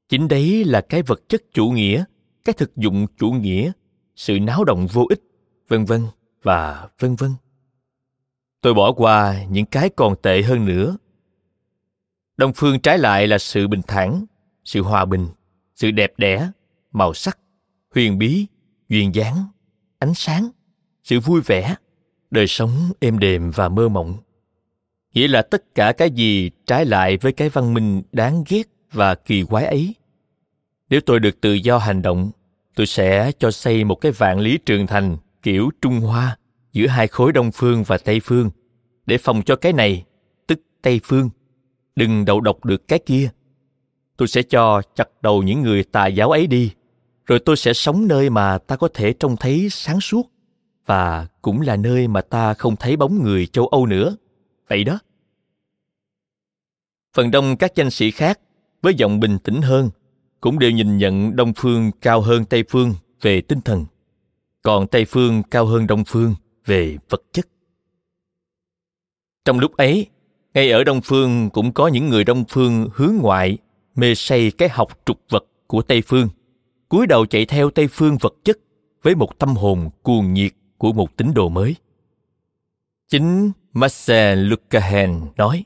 [0.08, 2.04] Chính đấy là cái vật chất chủ nghĩa,
[2.44, 3.72] cái thực dụng chủ nghĩa,
[4.16, 5.22] sự náo động vô ích,
[5.68, 6.06] vân vân
[6.42, 7.30] và vân vân.
[8.60, 10.96] Tôi bỏ qua những cái còn tệ hơn nữa.
[12.36, 14.24] Đông phương trái lại là sự bình thản,
[14.64, 15.28] sự hòa bình,
[15.74, 16.50] sự đẹp đẽ
[16.92, 17.38] màu sắc
[17.94, 18.46] huyền bí
[18.88, 19.44] duyên dáng
[19.98, 20.50] ánh sáng
[21.02, 21.74] sự vui vẻ
[22.30, 24.16] đời sống êm đềm và mơ mộng.
[25.14, 28.62] Nghĩa là tất cả cái gì trái lại với cái văn minh đáng ghét
[28.92, 29.94] và kỳ quái ấy?
[30.90, 32.30] Nếu tôi được tự do hành động,
[32.74, 36.36] tôi sẽ cho xây một cái vạn lý trường thành kiểu trung hoa
[36.72, 38.50] giữa hai khối đông phương và tây phương
[39.06, 40.04] để phòng cho cái này,
[40.46, 41.30] tức tây phương.
[41.96, 43.30] Đừng đầu độc được cái kia.
[44.16, 46.72] Tôi sẽ cho chặt đầu những người tà giáo ấy đi,
[47.26, 50.30] rồi tôi sẽ sống nơi mà ta có thể trông thấy sáng suốt
[50.90, 54.16] và cũng là nơi mà ta không thấy bóng người châu âu nữa.
[54.68, 54.98] Vậy đó.
[57.16, 58.40] Phần đông các danh sĩ khác,
[58.82, 59.90] với giọng bình tĩnh hơn,
[60.40, 63.86] cũng đều nhìn nhận đông phương cao hơn tây phương về tinh thần.
[64.62, 66.34] Còn tây phương cao hơn đông phương
[66.66, 67.48] về vật chất.
[69.44, 70.06] Trong lúc ấy,
[70.54, 73.58] ngay ở đông phương cũng có những người đông phương hướng ngoại,
[73.94, 76.28] mê say cái học trục vật của tây phương,
[76.88, 78.58] cúi đầu chạy theo tây phương vật chất
[79.02, 81.76] với một tâm hồn cuồng nhiệt của một tín đồ mới
[83.08, 85.64] chính Marcel Lucahen nói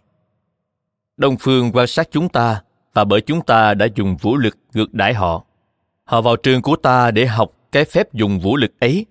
[1.16, 2.62] Đông phương quan sát chúng ta
[2.94, 5.44] và bởi chúng ta đã dùng vũ lực ngược đãi họ.
[6.04, 9.06] Họ vào trường của ta để học cái phép dùng vũ lực ấy.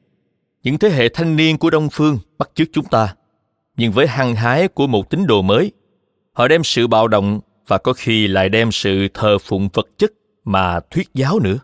[0.63, 3.15] Những thế hệ thanh niên của Đông phương bắt chước chúng ta.
[3.77, 5.71] Nhưng với hăng hái của một tín đồ mới,
[6.33, 10.11] họ đem sự bạo động và có khi lại đem sự thờ phụng vật chất
[10.43, 11.57] mà thuyết giáo nữa.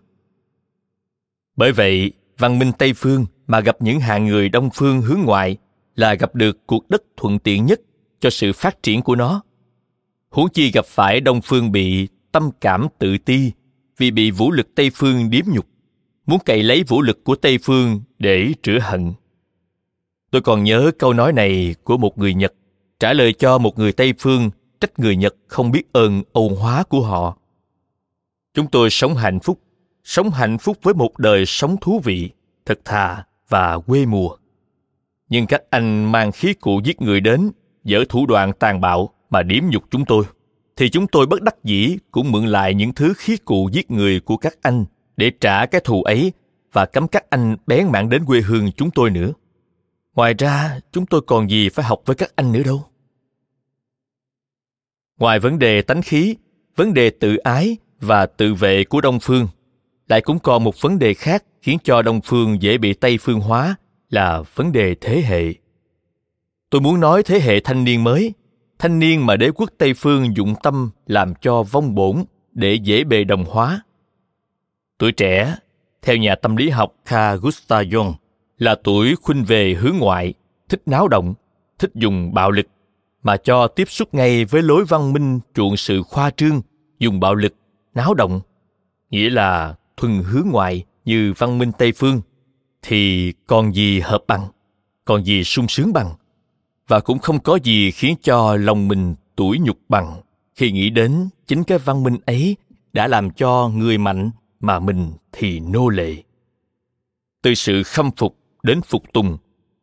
[1.56, 5.58] Bởi vậy, văn minh Tây phương mà gặp những hàng người Đông phương hướng ngoại
[5.96, 7.82] là gặp được cuộc đất thuận tiện nhất
[8.20, 9.42] cho sự phát triển của nó.
[10.30, 13.52] Huống chi gặp phải đông phương bị tâm cảm tự ti
[13.98, 15.66] vì bị vũ lực tây phương điếm nhục,
[16.26, 19.14] muốn cậy lấy vũ lực của tây phương để rửa hận.
[20.32, 22.54] Tôi còn nhớ câu nói này của một người nhật
[23.00, 26.84] trả lời cho một người tây phương trách người nhật không biết ơn âu hóa
[26.84, 27.38] của họ.
[28.54, 29.60] Chúng tôi sống hạnh phúc,
[30.04, 32.30] sống hạnh phúc với một đời sống thú vị,
[32.66, 34.36] thật thà và quê mùa
[35.30, 37.52] nhưng các anh mang khí cụ giết người đến
[37.84, 40.26] dở thủ đoạn tàn bạo mà điếm nhục chúng tôi
[40.76, 44.20] thì chúng tôi bất đắc dĩ cũng mượn lại những thứ khí cụ giết người
[44.20, 44.86] của các anh
[45.18, 46.34] để trả cái thù ấy
[46.74, 49.32] và cấm các anh bén mạng đến quê hương chúng tôi nữa.
[50.16, 52.86] Ngoài ra, chúng tôi còn gì phải học với các anh nữa đâu.
[55.20, 56.36] Ngoài vấn đề tánh khí,
[56.76, 59.48] vấn đề tự ái và tự vệ của Đông Phương,
[60.10, 63.40] lại cũng còn một vấn đề khác khiến cho Đông Phương dễ bị Tây Phương
[63.40, 63.76] hóa
[64.10, 65.54] là vấn đề thế hệ.
[66.70, 68.34] Tôi muốn nói thế hệ thanh niên mới
[68.80, 73.04] thanh niên mà đế quốc Tây Phương dụng tâm làm cho vong bổn để dễ
[73.04, 73.82] bề đồng hóa.
[74.98, 75.56] Tuổi trẻ,
[76.02, 78.14] theo nhà tâm lý học Carl Gustav Jung,
[78.58, 80.34] là tuổi khuynh về hướng ngoại,
[80.70, 81.34] thích náo động,
[81.80, 82.66] thích dùng bạo lực,
[83.24, 86.62] mà cho tiếp xúc ngay với lối văn minh chuộng sự khoa trương,
[87.00, 87.54] dùng bạo lực,
[87.96, 88.42] náo động,
[89.10, 92.22] nghĩa là thuần hướng ngoại như văn minh Tây Phương,
[92.82, 94.48] thì còn gì hợp bằng,
[95.06, 96.16] còn gì sung sướng bằng?
[96.88, 100.22] Và cũng không có gì khiến cho lòng mình tủi nhục bằng
[100.56, 102.56] khi nghĩ đến chính cái văn minh ấy
[102.94, 106.16] đã làm cho người mạnh mà mình thì nô lệ.
[107.42, 109.38] Từ sự khâm phục đến phục tùng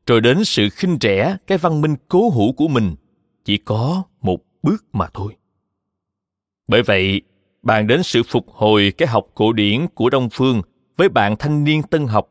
[0.06, 2.94] rồi đến sự khinh rẻ cái văn minh cố hữu của mình
[3.44, 5.36] chỉ có một bước mà thôi.
[6.68, 7.22] Bởi vậy
[7.66, 10.62] bàn đến sự phục hồi cái học cổ điển của đông phương
[10.96, 12.28] với bạn thanh niên tân học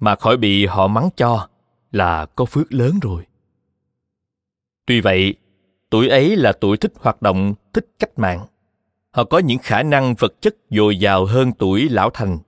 [0.00, 1.48] mà khỏi bị họ mắng cho
[1.92, 3.24] là có phước lớn rồi
[4.88, 5.34] Tuy vậy,
[5.90, 8.46] tuổi ấy là tuổi thích hoạt động, thích cách mạng.
[9.10, 12.38] Họ có những khả năng vật chất dồi dào hơn tuổi lão thành,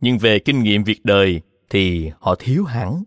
[0.00, 3.04] nhưng về kinh nghiệm việc đời thì họ thiếu hẳn.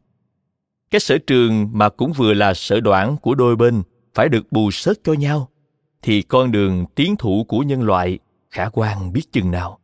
[0.92, 4.72] Cái sở trường mà cũng vừa là sở đoản của đôi bên phải được bù
[4.72, 5.50] sớt cho nhau,
[6.02, 9.80] thì con đường tiến thủ của nhân loại khả quan biết chừng nào.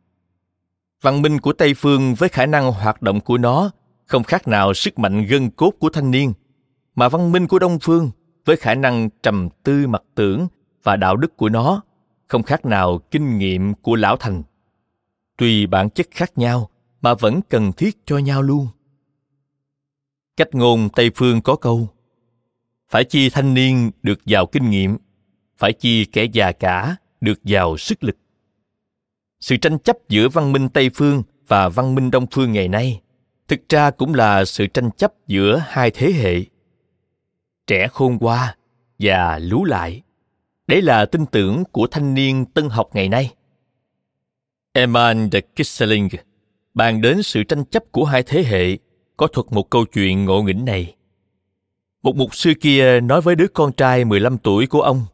[1.02, 3.70] Văn minh của Tây Phương với khả năng hoạt động của nó
[4.06, 6.32] không khác nào sức mạnh gân cốt của thanh niên,
[6.94, 8.10] mà văn minh của Đông Phương
[8.44, 10.48] với khả năng trầm tư mặt tưởng
[10.82, 11.82] và đạo đức của nó
[12.26, 14.42] không khác nào kinh nghiệm của lão thành.
[15.36, 18.68] Tuy bản chất khác nhau mà vẫn cần thiết cho nhau luôn.
[20.36, 21.88] Cách ngôn tây phương có câu
[22.88, 24.96] phải chi thanh niên được giàu kinh nghiệm
[25.56, 28.16] phải chi kẻ già cả được giàu sức lực
[29.46, 33.00] sự tranh chấp giữa văn minh tây phương và văn minh đông phương ngày nay
[33.48, 36.42] thực ra cũng là sự tranh chấp giữa hai thế hệ
[37.66, 38.56] trẻ khôn qua
[38.98, 40.02] và lú lại
[40.66, 43.34] đấy là tin tưởng của thanh niên tân học ngày nay
[44.72, 46.08] Eman de Kisseling
[46.74, 48.78] bàn đến sự tranh chấp của hai thế hệ
[49.16, 50.94] có thuật một câu chuyện ngộ nghĩnh này.
[52.02, 55.04] Một mục sư kia nói với đứa con trai 15 tuổi của ông.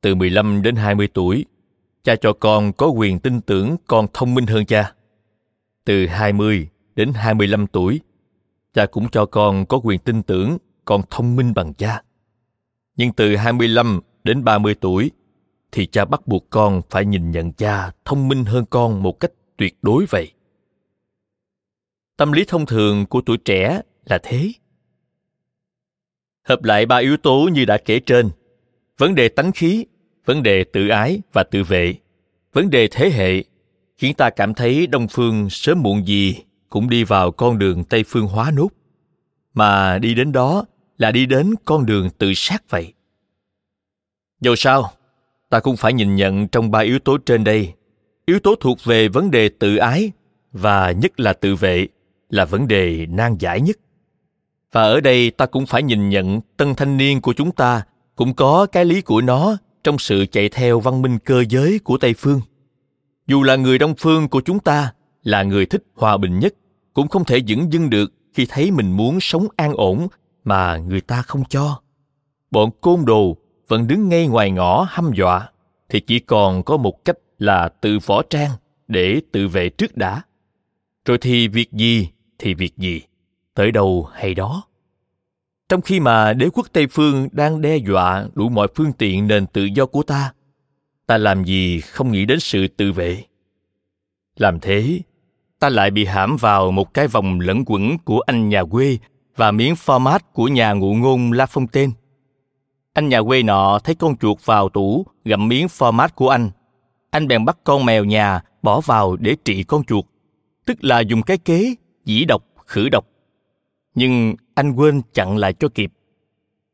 [0.00, 1.44] Từ 15 đến 20 tuổi,
[2.08, 4.92] cha cho con có quyền tin tưởng con thông minh hơn cha.
[5.84, 8.00] Từ 20 đến 25 tuổi,
[8.72, 12.02] cha cũng cho con có quyền tin tưởng con thông minh bằng cha.
[12.96, 15.10] Nhưng từ 25 đến 30 tuổi
[15.72, 19.32] thì cha bắt buộc con phải nhìn nhận cha thông minh hơn con một cách
[19.56, 20.32] tuyệt đối vậy.
[22.16, 24.52] Tâm lý thông thường của tuổi trẻ là thế.
[26.44, 28.30] Hợp lại ba yếu tố như đã kể trên,
[28.98, 29.84] vấn đề tánh khí
[30.28, 31.94] vấn đề tự ái và tự vệ.
[32.52, 33.44] Vấn đề thế hệ
[33.98, 36.36] khiến ta cảm thấy đông phương sớm muộn gì
[36.68, 38.68] cũng đi vào con đường tây phương hóa nốt.
[39.54, 40.64] Mà đi đến đó
[40.98, 42.92] là đi đến con đường tự sát vậy.
[44.40, 44.90] Dầu sao,
[45.50, 47.72] ta cũng phải nhìn nhận trong ba yếu tố trên đây.
[48.26, 50.12] Yếu tố thuộc về vấn đề tự ái
[50.52, 51.86] và nhất là tự vệ
[52.30, 53.76] là vấn đề nan giải nhất.
[54.72, 57.82] Và ở đây ta cũng phải nhìn nhận tân thanh niên của chúng ta
[58.16, 61.98] cũng có cái lý của nó trong sự chạy theo văn minh cơ giới của
[61.98, 62.40] tây phương.
[63.26, 66.54] Dù là người đông phương của chúng ta, là người thích hòa bình nhất,
[66.94, 70.08] cũng không thể dững dưng được khi thấy mình muốn sống an ổn
[70.44, 71.80] mà người ta không cho.
[72.50, 73.36] Bọn côn đồ
[73.68, 75.48] vẫn đứng ngay ngoài ngõ hăm dọa,
[75.88, 78.50] thì chỉ còn có một cách là tự võ trang
[78.88, 80.22] để tự vệ trước đã.
[81.04, 83.02] Rồi thì việc gì thì việc gì,
[83.54, 84.67] tới đâu hay đó
[85.68, 89.46] trong khi mà đế quốc tây phương đang đe dọa đủ mọi phương tiện nền
[89.46, 90.32] tự do của ta
[91.06, 93.24] ta làm gì không nghĩ đến sự tự vệ
[94.36, 95.00] làm thế
[95.58, 98.98] ta lại bị hãm vào một cái vòng lẫn quẩn của anh nhà quê
[99.36, 101.90] và miếng format của nhà ngụ ngôn La Fontaine.
[102.92, 106.50] Anh nhà quê nọ thấy con chuột vào tủ gặm miếng format của anh.
[107.10, 110.04] Anh bèn bắt con mèo nhà bỏ vào để trị con chuột,
[110.66, 113.04] tức là dùng cái kế dĩ độc khử độc.
[113.98, 115.92] Nhưng anh quên chặn lại cho kịp.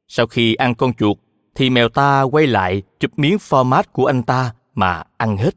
[0.08, 1.16] Sau khi ăn con chuột,
[1.54, 5.56] thì mèo ta quay lại chụp miếng format của anh ta mà ăn hết.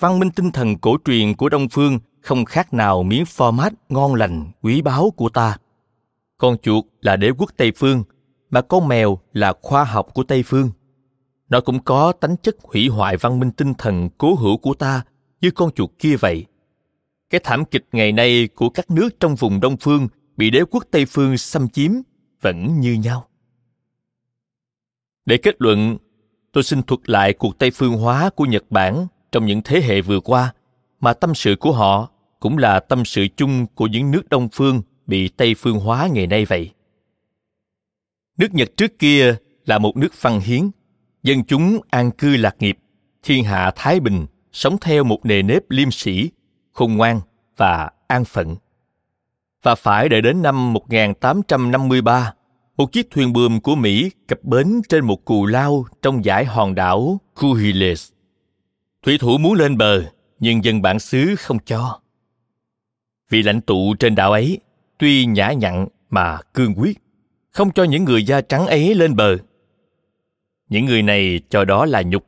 [0.00, 4.14] Văn minh tinh thần cổ truyền của Đông Phương không khác nào miếng format ngon
[4.14, 5.56] lành, quý báu của ta.
[6.38, 8.04] Con chuột là đế quốc Tây Phương,
[8.50, 10.70] mà con mèo là khoa học của Tây Phương.
[11.48, 15.02] Nó cũng có tánh chất hủy hoại văn minh tinh thần cố hữu của ta
[15.40, 16.46] như con chuột kia vậy.
[17.30, 20.84] Cái thảm kịch ngày nay của các nước trong vùng Đông Phương bị đế quốc
[20.90, 21.92] Tây Phương xâm chiếm
[22.40, 23.28] vẫn như nhau.
[25.26, 25.98] Để kết luận,
[26.52, 30.00] tôi xin thuật lại cuộc Tây phương hóa của Nhật Bản trong những thế hệ
[30.00, 30.54] vừa qua,
[31.00, 32.10] mà tâm sự của họ
[32.40, 36.26] cũng là tâm sự chung của những nước Đông phương bị Tây phương hóa ngày
[36.26, 36.70] nay vậy.
[38.38, 39.36] Nước Nhật trước kia
[39.66, 40.70] là một nước văn hiến,
[41.22, 42.78] dân chúng an cư lạc nghiệp,
[43.22, 46.30] thiên hạ thái bình, sống theo một nề nếp liêm sĩ,
[46.78, 47.20] khôn ngoan
[47.56, 48.56] và an phận.
[49.62, 52.32] Và phải đợi đến năm 1853,
[52.76, 56.74] một chiếc thuyền buồm của Mỹ cập bến trên một cù lao trong dải hòn
[56.74, 58.12] đảo Kuhiles.
[59.02, 60.02] Thủy thủ muốn lên bờ,
[60.40, 62.00] nhưng dân bản xứ không cho.
[63.30, 64.58] Vị lãnh tụ trên đảo ấy,
[64.98, 66.98] tuy nhã nhặn mà cương quyết,
[67.50, 69.36] không cho những người da trắng ấy lên bờ.
[70.68, 72.26] Những người này cho đó là nhục.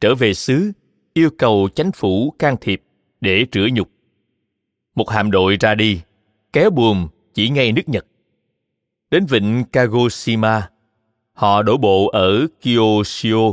[0.00, 0.72] Trở về xứ,
[1.14, 2.83] yêu cầu chánh phủ can thiệp
[3.24, 3.88] để rửa nhục.
[4.94, 6.00] Một hạm đội ra đi,
[6.52, 8.06] kéo buồm chỉ ngay nước Nhật.
[9.10, 10.70] Đến vịnh Kagoshima,
[11.32, 13.52] họ đổ bộ ở Kyoshio.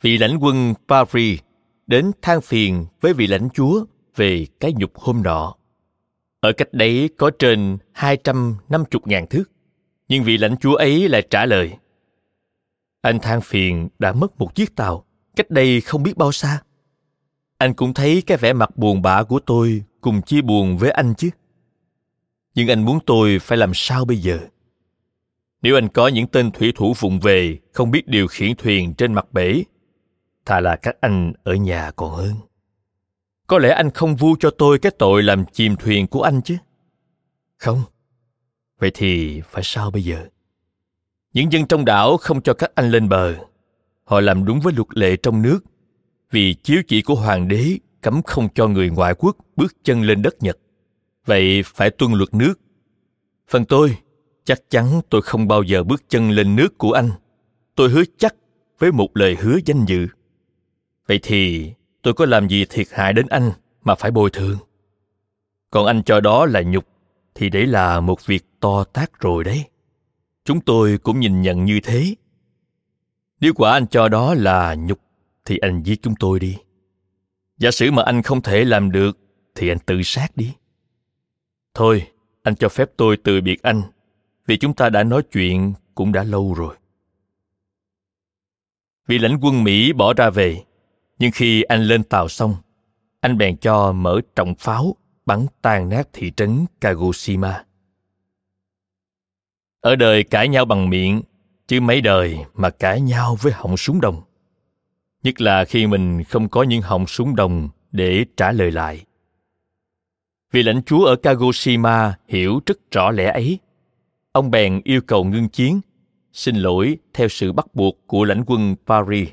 [0.00, 1.40] Vị lãnh quân Paris
[1.86, 3.84] đến than phiền với vị lãnh chúa
[4.16, 5.54] về cái nhục hôm nọ.
[6.40, 9.44] Ở cách đấy có trên 250 ngàn thước,
[10.08, 11.72] nhưng vị lãnh chúa ấy lại trả lời.
[13.02, 15.04] Anh than phiền đã mất một chiếc tàu,
[15.36, 16.62] cách đây không biết bao xa.
[17.60, 21.14] Anh cũng thấy cái vẻ mặt buồn bã của tôi cùng chia buồn với anh
[21.14, 21.30] chứ.
[22.54, 24.38] Nhưng anh muốn tôi phải làm sao bây giờ?
[25.62, 29.14] Nếu anh có những tên thủy thủ vụng về, không biết điều khiển thuyền trên
[29.14, 29.62] mặt bể,
[30.44, 32.34] thà là các anh ở nhà còn hơn.
[33.46, 36.56] Có lẽ anh không vu cho tôi cái tội làm chìm thuyền của anh chứ?
[37.56, 37.82] Không.
[38.78, 40.26] Vậy thì phải sao bây giờ?
[41.32, 43.34] Những dân trong đảo không cho các anh lên bờ.
[44.04, 45.60] Họ làm đúng với luật lệ trong nước
[46.30, 50.22] vì chiếu chỉ của hoàng đế, cấm không cho người ngoại quốc bước chân lên
[50.22, 50.58] đất nhật.
[51.24, 52.60] Vậy phải tuân luật nước.
[53.48, 53.96] Phần tôi,
[54.44, 57.10] chắc chắn tôi không bao giờ bước chân lên nước của anh.
[57.74, 58.34] Tôi hứa chắc
[58.78, 60.06] với một lời hứa danh dự.
[61.06, 63.50] Vậy thì tôi có làm gì thiệt hại đến anh
[63.82, 64.58] mà phải bồi thường?
[65.70, 66.86] Còn anh cho đó là nhục,
[67.34, 69.64] thì đấy là một việc to tát rồi đấy.
[70.44, 72.14] Chúng tôi cũng nhìn nhận như thế.
[73.40, 75.00] Nếu quả anh cho đó là nhục
[75.44, 76.56] thì anh giết chúng tôi đi
[77.58, 79.18] giả sử mà anh không thể làm được
[79.54, 80.54] thì anh tự sát đi
[81.74, 82.06] thôi
[82.42, 83.82] anh cho phép tôi từ biệt anh
[84.46, 86.76] vì chúng ta đã nói chuyện cũng đã lâu rồi
[89.06, 90.64] vị lãnh quân mỹ bỏ ra về
[91.20, 92.54] nhưng khi anh lên tàu xong,
[93.20, 97.64] anh bèn cho mở trọng pháo bắn tan nát thị trấn Kagoshima.
[99.80, 101.22] Ở đời cãi nhau bằng miệng,
[101.66, 104.22] chứ mấy đời mà cãi nhau với họng súng đồng.
[105.22, 109.04] Nhất là khi mình không có những họng súng đồng để trả lời lại.
[110.52, 113.58] Vì lãnh chúa ở Kagoshima hiểu rất rõ lẽ ấy.
[114.32, 115.80] Ông bèn yêu cầu ngưng chiến,
[116.32, 119.28] xin lỗi theo sự bắt buộc của lãnh quân Paris,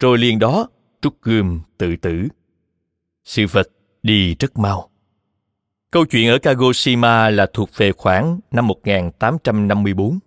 [0.00, 0.68] rồi liền đó
[1.02, 2.28] rút gươm tự tử.
[3.24, 3.68] Sự vật
[4.02, 4.90] đi rất mau.
[5.90, 10.18] Câu chuyện ở Kagoshima là thuộc về khoảng năm 1854.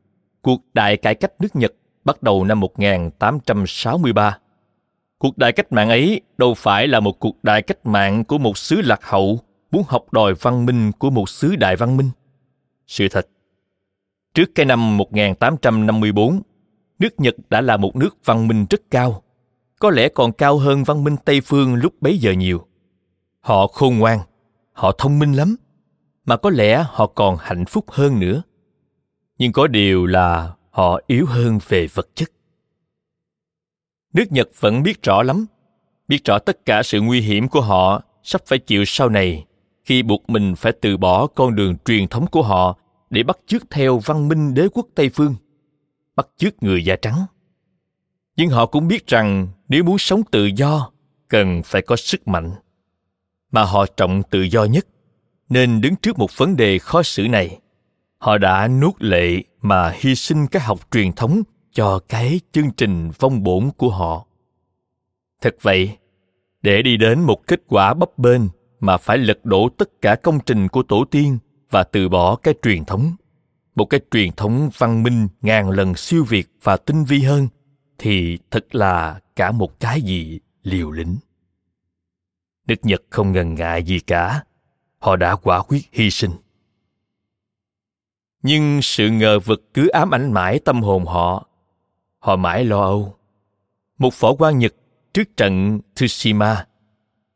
[0.41, 1.73] Cuộc đại cải cách nước Nhật
[2.05, 4.37] bắt đầu năm 1863.
[5.19, 8.57] Cuộc đại cách mạng ấy đâu phải là một cuộc đại cách mạng của một
[8.57, 9.39] xứ lạc hậu
[9.71, 12.09] muốn học đòi văn minh của một xứ đại văn minh.
[12.87, 13.27] Sự thật,
[14.33, 16.41] trước cái năm 1854,
[16.99, 19.23] nước Nhật đã là một nước văn minh rất cao,
[19.79, 22.67] có lẽ còn cao hơn văn minh Tây phương lúc bấy giờ nhiều.
[23.39, 24.19] Họ khôn ngoan,
[24.73, 25.55] họ thông minh lắm,
[26.25, 28.41] mà có lẽ họ còn hạnh phúc hơn nữa.
[29.37, 32.29] Nhưng có điều là họ yếu hơn về vật chất.
[34.17, 35.45] Nước Nhật vẫn biết rõ lắm,
[36.07, 39.45] biết rõ tất cả sự nguy hiểm của họ sắp phải chịu sau này
[39.85, 42.77] khi buộc mình phải từ bỏ con đường truyền thống của họ
[43.09, 45.35] để bắt chước theo văn minh đế quốc Tây phương,
[46.15, 47.25] bắt chước người da trắng.
[48.35, 50.91] Nhưng họ cũng biết rằng nếu muốn sống tự do,
[51.27, 52.51] cần phải có sức mạnh.
[53.51, 54.87] Mà họ trọng tự do nhất,
[55.49, 57.59] nên đứng trước một vấn đề khó xử này.
[58.17, 63.11] Họ đã nuốt lệ mà hy sinh các học truyền thống cho cái chương trình
[63.19, 64.25] vong bổn của họ.
[65.41, 65.97] Thật vậy,
[66.61, 68.41] để đi đến một kết quả bấp bênh
[68.79, 71.37] mà phải lật đổ tất cả công trình của tổ tiên
[71.69, 73.15] và từ bỏ cái truyền thống
[73.75, 77.47] một cái truyền thống văn minh ngàn lần siêu việt và tinh vi hơn
[77.97, 81.17] thì thật là cả một cái gì liều lĩnh
[82.67, 84.43] nước nhật không ngần ngại gì cả
[84.99, 86.31] họ đã quả quyết hy sinh
[88.43, 91.46] nhưng sự ngờ vực cứ ám ảnh mãi tâm hồn họ
[92.19, 93.15] họ mãi lo âu.
[93.97, 94.73] Một phổ quan nhật
[95.13, 96.65] trước trận tsushima,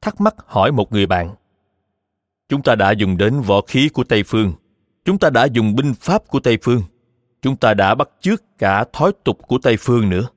[0.01, 1.35] thắc mắc hỏi một người bạn.
[2.49, 4.53] Chúng ta đã dùng đến võ khí của tây phương.
[5.05, 6.83] Chúng ta đã dùng binh pháp của tây phương.
[7.41, 10.27] Chúng ta đã bắt chước cả thói tục của tây phương nữa.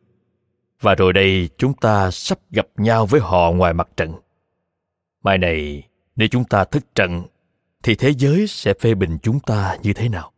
[0.80, 4.12] Và rồi đây chúng ta sắp gặp nhau với họ ngoài mặt trận.
[5.22, 5.82] Mai này,
[6.16, 7.22] nếu chúng ta thất trận,
[7.82, 10.32] thì thế giới sẽ phê bình chúng ta như thế nào?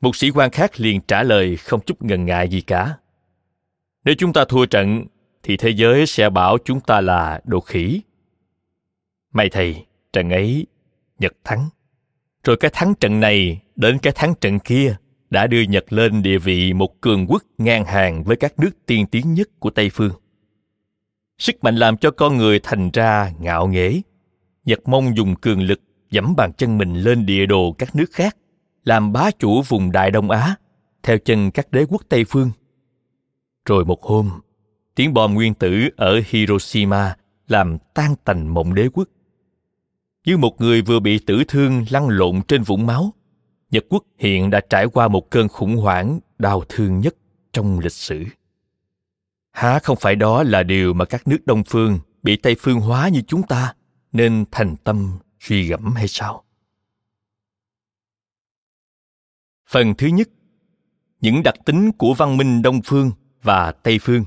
[0.00, 2.98] Một sĩ quan khác liền trả lời không chút ngần ngại gì cả
[4.04, 5.06] nếu chúng ta thua trận
[5.42, 8.00] thì thế giới sẽ bảo chúng ta là đồ khỉ
[9.32, 10.66] may thầy trận ấy
[11.18, 11.68] nhật thắng
[12.44, 14.96] rồi cái thắng trận này đến cái thắng trận kia
[15.30, 19.06] đã đưa Nhật lên địa vị một cường quốc ngang hàng với các nước tiên
[19.06, 20.12] tiến nhất của Tây phương.
[21.38, 24.00] Sức mạnh làm cho con người thành ra ngạo nghễ.
[24.64, 25.80] Nhật mong dùng cường lực
[26.10, 28.36] dẫm bàn chân mình lên địa đồ các nước khác,
[28.86, 30.54] làm bá chủ vùng Đại Đông Á,
[31.02, 32.50] theo chân các đế quốc Tây phương.
[33.64, 34.30] Rồi một hôm,
[34.94, 37.16] tiếng bom nguyên tử ở Hiroshima
[37.48, 39.08] làm tan tành mộng đế quốc.
[40.26, 43.12] Như một người vừa bị tử thương lăn lộn trên vũng máu
[43.70, 47.16] nhật quốc hiện đã trải qua một cơn khủng hoảng đau thương nhất
[47.52, 48.24] trong lịch sử.
[49.52, 53.08] Há không phải đó là điều mà các nước đông phương bị tây phương hóa
[53.08, 53.74] như chúng ta
[54.12, 56.45] nên thành tâm suy gẫm hay sao?
[59.68, 60.28] Phần thứ nhất,
[61.20, 63.10] những đặc tính của văn minh đông phương
[63.42, 64.24] và tây phương.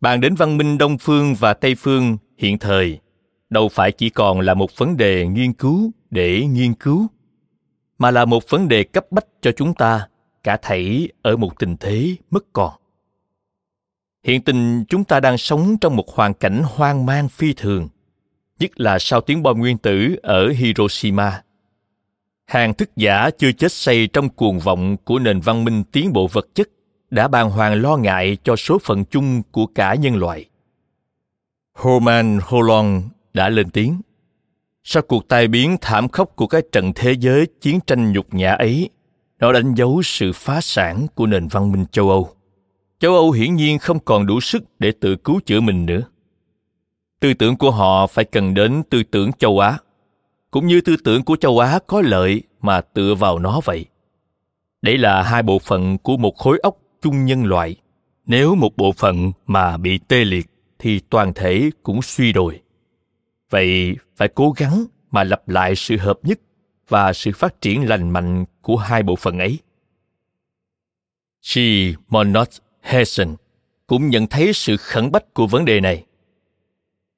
[0.00, 3.00] Bàn đến văn minh đông phương và tây phương hiện thời
[3.50, 7.06] đâu phải chỉ còn là một vấn đề nghiên cứu để nghiên cứu,
[7.98, 10.08] mà là một vấn đề cấp bách cho chúng ta,
[10.44, 12.72] cả thảy ở một tình thế mất còn
[14.24, 17.88] hiện tình chúng ta đang sống trong một hoàn cảnh hoang mang phi thường,
[18.58, 21.42] nhất là sau tiếng bom nguyên tử ở hiroshima
[22.50, 26.26] hàng thức giả chưa chết say trong cuồng vọng của nền văn minh tiến bộ
[26.26, 26.68] vật chất
[27.10, 30.44] đã bàng hoàng lo ngại cho số phận chung của cả nhân loại.
[31.84, 33.02] Roman Holon
[33.34, 34.00] đã lên tiếng.
[34.84, 38.52] Sau cuộc tai biến thảm khốc của cái trận thế giới chiến tranh nhục nhã
[38.52, 38.90] ấy,
[39.38, 42.30] nó đánh dấu sự phá sản của nền văn minh châu Âu.
[42.98, 46.02] Châu Âu hiển nhiên không còn đủ sức để tự cứu chữa mình nữa.
[47.20, 49.78] Tư tưởng của họ phải cần đến tư tưởng châu Á,
[50.50, 53.86] cũng như tư tưởng của châu Á có lợi mà tựa vào nó vậy.
[54.82, 57.76] Đấy là hai bộ phận của một khối óc chung nhân loại
[58.30, 60.46] nếu một bộ phận mà bị tê liệt
[60.78, 62.60] thì toàn thể cũng suy đồi
[63.50, 66.40] vậy phải cố gắng mà lập lại sự hợp nhất
[66.88, 69.58] và sự phát triển lành mạnh của hai bộ phận ấy
[71.54, 71.58] G.
[72.08, 72.48] Monot
[72.80, 73.36] Hessen
[73.86, 76.04] cũng nhận thấy sự khẩn bách của vấn đề này.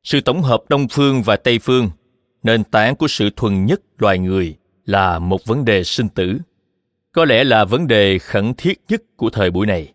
[0.02, 1.90] Sự tổng hợp Đông phương và Tây phương,
[2.42, 4.56] nền tảng của sự thuần nhất loài người
[4.86, 6.38] là một vấn đề sinh tử
[7.12, 9.92] có lẽ là vấn đề khẩn thiết nhất của thời buổi này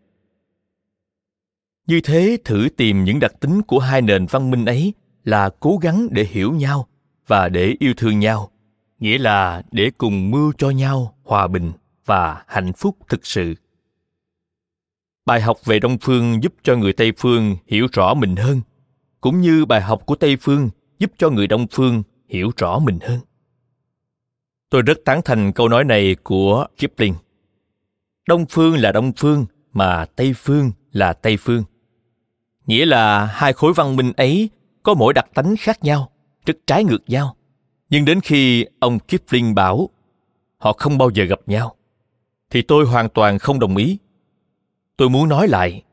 [1.88, 4.94] như thế thử tìm những đặc tính của hai nền văn minh ấy
[5.28, 6.88] là cố gắng để hiểu nhau
[7.28, 8.51] và để yêu thương nhau,
[8.99, 11.71] nghĩa là để cùng mưu cho nhau hòa bình
[12.05, 13.55] và hạnh phúc thực sự.
[15.25, 18.61] Bài học về đông phương giúp cho người tây phương hiểu rõ mình hơn,
[19.21, 20.69] cũng như bài học của tây phương
[20.99, 23.19] giúp cho người đông phương hiểu rõ mình hơn.
[24.69, 27.15] Tôi rất tán thành câu nói này của kipling.
[28.28, 31.63] Đông phương là đông phương mà tây phương là tây phương.
[32.65, 34.49] Nghĩa là hai khối văn minh ấy
[34.88, 36.12] có mỗi đặc tánh khác nhau,
[36.46, 37.36] rất trái ngược nhau.
[37.90, 39.90] Nhưng đến khi ông kipling bảo,
[40.58, 41.76] họ không bao giờ gặp nhau,
[42.50, 43.98] thì tôi hoàn toàn không đồng ý.
[44.98, 45.84] Tôi muốn nói lại,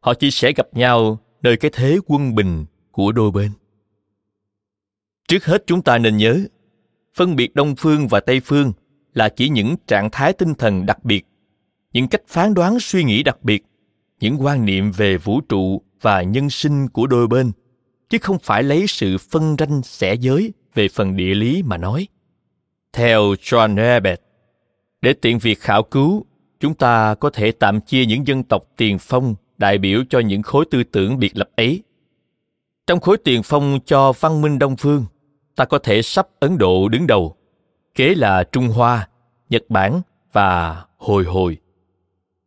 [0.00, 3.50] họ chỉ sẽ gặp nhau nơi cái thế quân bình của đôi bên.
[5.28, 6.44] Trước hết chúng ta nên nhớ,
[7.14, 8.72] phân biệt đông phương và tây phương
[9.14, 11.26] là chỉ những trạng thái tinh thần đặc biệt,
[11.92, 13.64] những cách phán đoán suy nghĩ đặc biệt,
[14.20, 17.52] những quan niệm về vũ trụ và nhân sinh của đôi bên
[18.10, 22.08] chứ không phải lấy sự phân ranh xẻ giới về phần địa lý mà nói.
[22.92, 24.20] Theo john herbert,
[25.02, 26.26] để tiện việc khảo cứu,
[26.60, 30.42] chúng ta có thể tạm chia những dân tộc tiền phong đại biểu cho những
[30.42, 31.82] khối tư tưởng biệt lập ấy.
[32.86, 35.04] Trong khối tiền phong cho văn minh đông phương,
[35.56, 37.36] ta có thể sắp ấn độ đứng đầu,
[37.94, 39.08] kế là trung hoa,
[39.50, 40.02] nhật bản
[40.32, 41.56] và hồi hồi.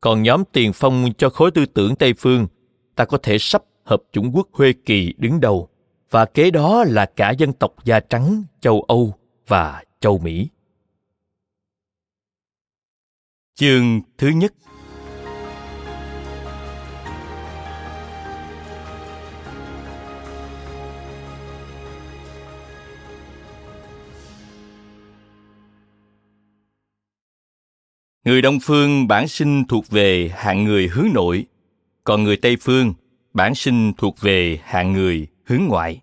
[0.02, 2.48] Còn nhóm tiền phong cho khối tư tưởng tây phương,
[2.96, 5.70] ta có thể sắp hợp chủng quốc huê kỳ đứng đầu
[6.10, 9.14] và kế đó là cả dân tộc da trắng châu âu
[9.48, 10.50] và châu mỹ.
[13.56, 14.54] Chương thứ nhất.
[28.26, 31.46] Người Đông phương bản sinh thuộc về hạng người hướng nội,
[32.04, 32.94] còn người Tây phương
[33.34, 36.02] bản sinh thuộc về hạng người hướng ngoại.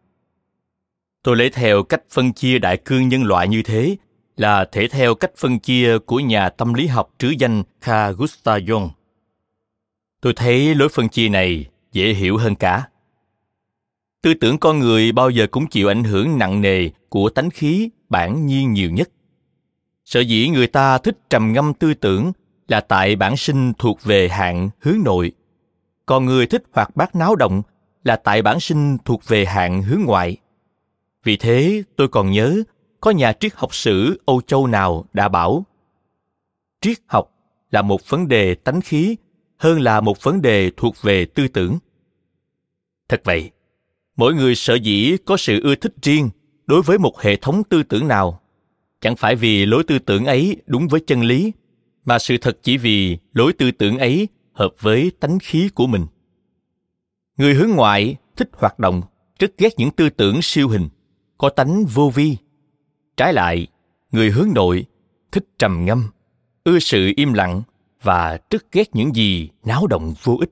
[1.22, 3.96] Tôi lấy theo cách phân chia đại cương nhân loại như thế
[4.36, 8.62] là thể theo cách phân chia của nhà tâm lý học trứ danh Kha Gustav
[8.62, 8.88] Jung.
[10.20, 12.88] Tôi thấy lối phân chia này dễ hiểu hơn cả.
[14.22, 17.90] Tư tưởng con người bao giờ cũng chịu ảnh hưởng nặng nề của tánh khí
[18.08, 19.10] bản nhiên nhiều nhất.
[20.04, 22.32] Sở dĩ người ta thích trầm ngâm tư tưởng
[22.68, 25.32] là tại bản sinh thuộc về hạng hướng nội.
[26.10, 27.62] Còn người thích hoạt bát náo động
[28.04, 30.36] là tại bản sinh thuộc về hạng hướng ngoại.
[31.24, 32.62] Vì thế, tôi còn nhớ
[33.00, 35.66] có nhà triết học sử Âu Châu nào đã bảo
[36.80, 37.30] triết học
[37.70, 39.16] là một vấn đề tánh khí
[39.56, 41.78] hơn là một vấn đề thuộc về tư tưởng.
[43.08, 43.50] Thật vậy,
[44.16, 46.30] mỗi người sở dĩ có sự ưa thích riêng
[46.66, 48.40] đối với một hệ thống tư tưởng nào
[49.00, 51.52] chẳng phải vì lối tư tưởng ấy đúng với chân lý
[52.04, 56.06] mà sự thật chỉ vì lối tư tưởng ấy hợp với tánh khí của mình.
[57.36, 59.02] Người hướng ngoại thích hoạt động
[59.38, 60.88] rất ghét những tư tưởng siêu hình,
[61.38, 62.36] có tánh vô vi.
[63.16, 63.66] Trái lại,
[64.12, 64.84] người hướng nội
[65.32, 66.10] thích trầm ngâm,
[66.64, 67.62] ưa sự im lặng
[68.02, 70.50] và rất ghét những gì náo động vô ích.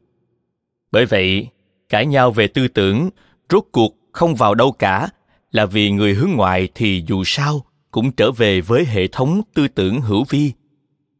[0.90, 1.49] Bởi vậy,
[1.88, 3.11] cãi nhau về tư tưởng
[3.51, 5.09] rốt cuộc không vào đâu cả
[5.51, 9.68] là vì người hướng ngoại thì dù sao cũng trở về với hệ thống tư
[9.68, 10.53] tưởng hữu vi.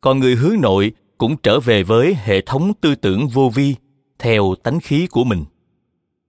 [0.01, 3.75] Còn người hướng nội cũng trở về với hệ thống tư tưởng vô vi,
[4.19, 5.45] theo tánh khí của mình.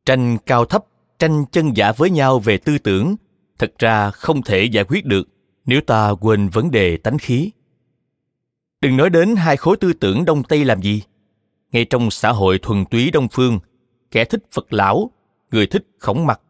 [0.06, 0.86] Tranh cao thấp,
[1.20, 3.16] tranh chân giả với nhau về tư tưởng,
[3.60, 5.28] thật ra không thể giải quyết được
[5.66, 7.52] nếu ta quên vấn đề tánh khí.
[8.82, 11.02] Đừng nói đến hai khối tư tưởng đông tây làm gì.
[11.72, 13.60] Ngay trong xã hội thuần túy đông phương,
[14.12, 15.12] kẻ thích phật lão,
[15.52, 16.42] người thích khổng mặt,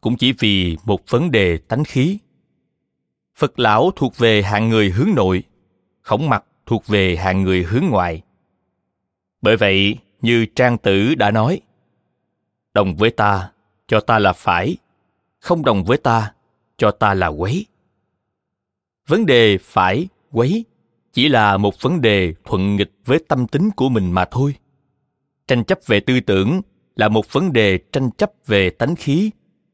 [0.00, 2.18] cũng chỉ vì một vấn đề tánh khí.
[3.36, 5.42] Phật lão thuộc về hạng người hướng nội,
[6.02, 8.22] khổng mặt thuộc về hạng người hướng ngoại.
[9.42, 11.60] Bởi vậy, như trang tử đã nói,
[12.74, 13.50] đồng với ta,
[13.88, 14.76] cho ta là phải,
[15.38, 16.32] không đồng với ta,
[16.76, 17.66] cho ta là quấy.
[19.06, 20.64] Vấn đề phải, quấy
[21.12, 24.54] chỉ là một vấn đề thuận nghịch với tâm tính của mình mà thôi.
[25.48, 26.60] Tranh chấp về tư tưởng
[26.96, 29.30] là một vấn đề tranh chấp về tánh khí,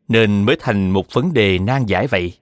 [0.09, 2.33] nên mới thành một vấn đề nan giải vậy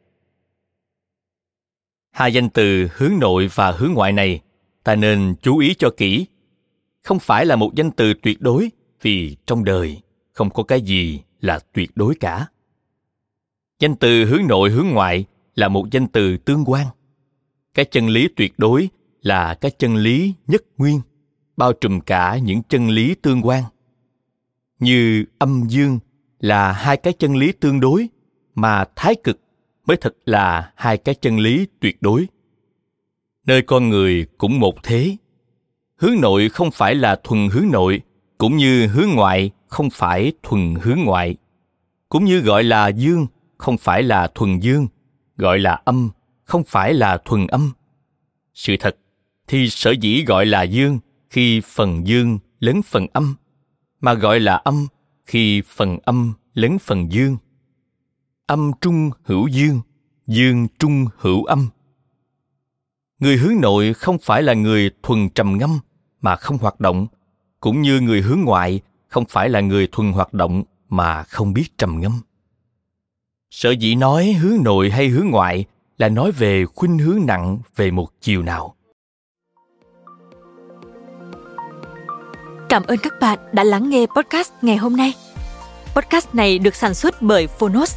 [2.11, 4.41] hai danh từ hướng nội và hướng ngoại này,
[4.85, 6.27] ta nên chú ý cho kỹ.
[7.03, 8.71] Không phải là một danh từ tuyệt đối,
[9.03, 10.01] vì trong đời
[10.33, 12.47] không có cái gì là tuyệt đối cả.
[13.79, 16.87] Danh từ hướng nội, hướng ngoại là một danh từ tương quan.
[17.75, 18.89] Cái chân lý tuyệt đối
[19.23, 21.01] là cái chân lý nhất nguyên,
[21.57, 23.65] bao trùm cả những chân lý tương quan.
[24.79, 25.99] Như âm dương
[26.41, 28.09] là hai cái chân lý tương đối
[28.55, 29.41] mà thái cực
[29.91, 32.27] mới thật là hai cái chân lý tuyệt đối.
[33.47, 35.17] Nơi con người cũng một thế.
[35.97, 38.01] Hướng nội không phải là thuần hướng nội,
[38.39, 41.37] cũng như hướng ngoại không phải thuần hướng ngoại.
[42.09, 43.27] Cũng như gọi là dương,
[43.59, 44.87] không phải là thuần dương.
[45.37, 46.11] Gọi là âm,
[46.45, 47.73] không phải là thuần âm.
[48.55, 48.97] Sự thật
[49.47, 50.99] thì sở dĩ gọi là dương
[51.31, 53.35] khi phần dương lớn phần âm,
[54.01, 54.87] mà gọi là âm
[55.27, 57.37] khi phần âm lớn phần dương
[58.51, 59.81] âm trung hữu dương
[60.27, 61.69] dương trung hữu âm.
[63.19, 65.79] Người hướng nội không phải là người thuần trầm ngâm
[66.21, 67.07] mà không hoạt động
[67.61, 71.79] cũng như người hướng ngoại không phải là người thuần hoạt động mà không biết
[71.79, 72.13] trầm ngâm.
[73.51, 75.65] Sở dĩ nói hướng nội hay hướng ngoại
[75.99, 78.75] là nói về khuynh hướng nặng về một chiều nào.
[82.69, 85.13] Cảm ơn các bạn đã lắng nghe podcast ngày hôm nay.
[85.95, 87.97] Podcast này được sản xuất bởi Phonos,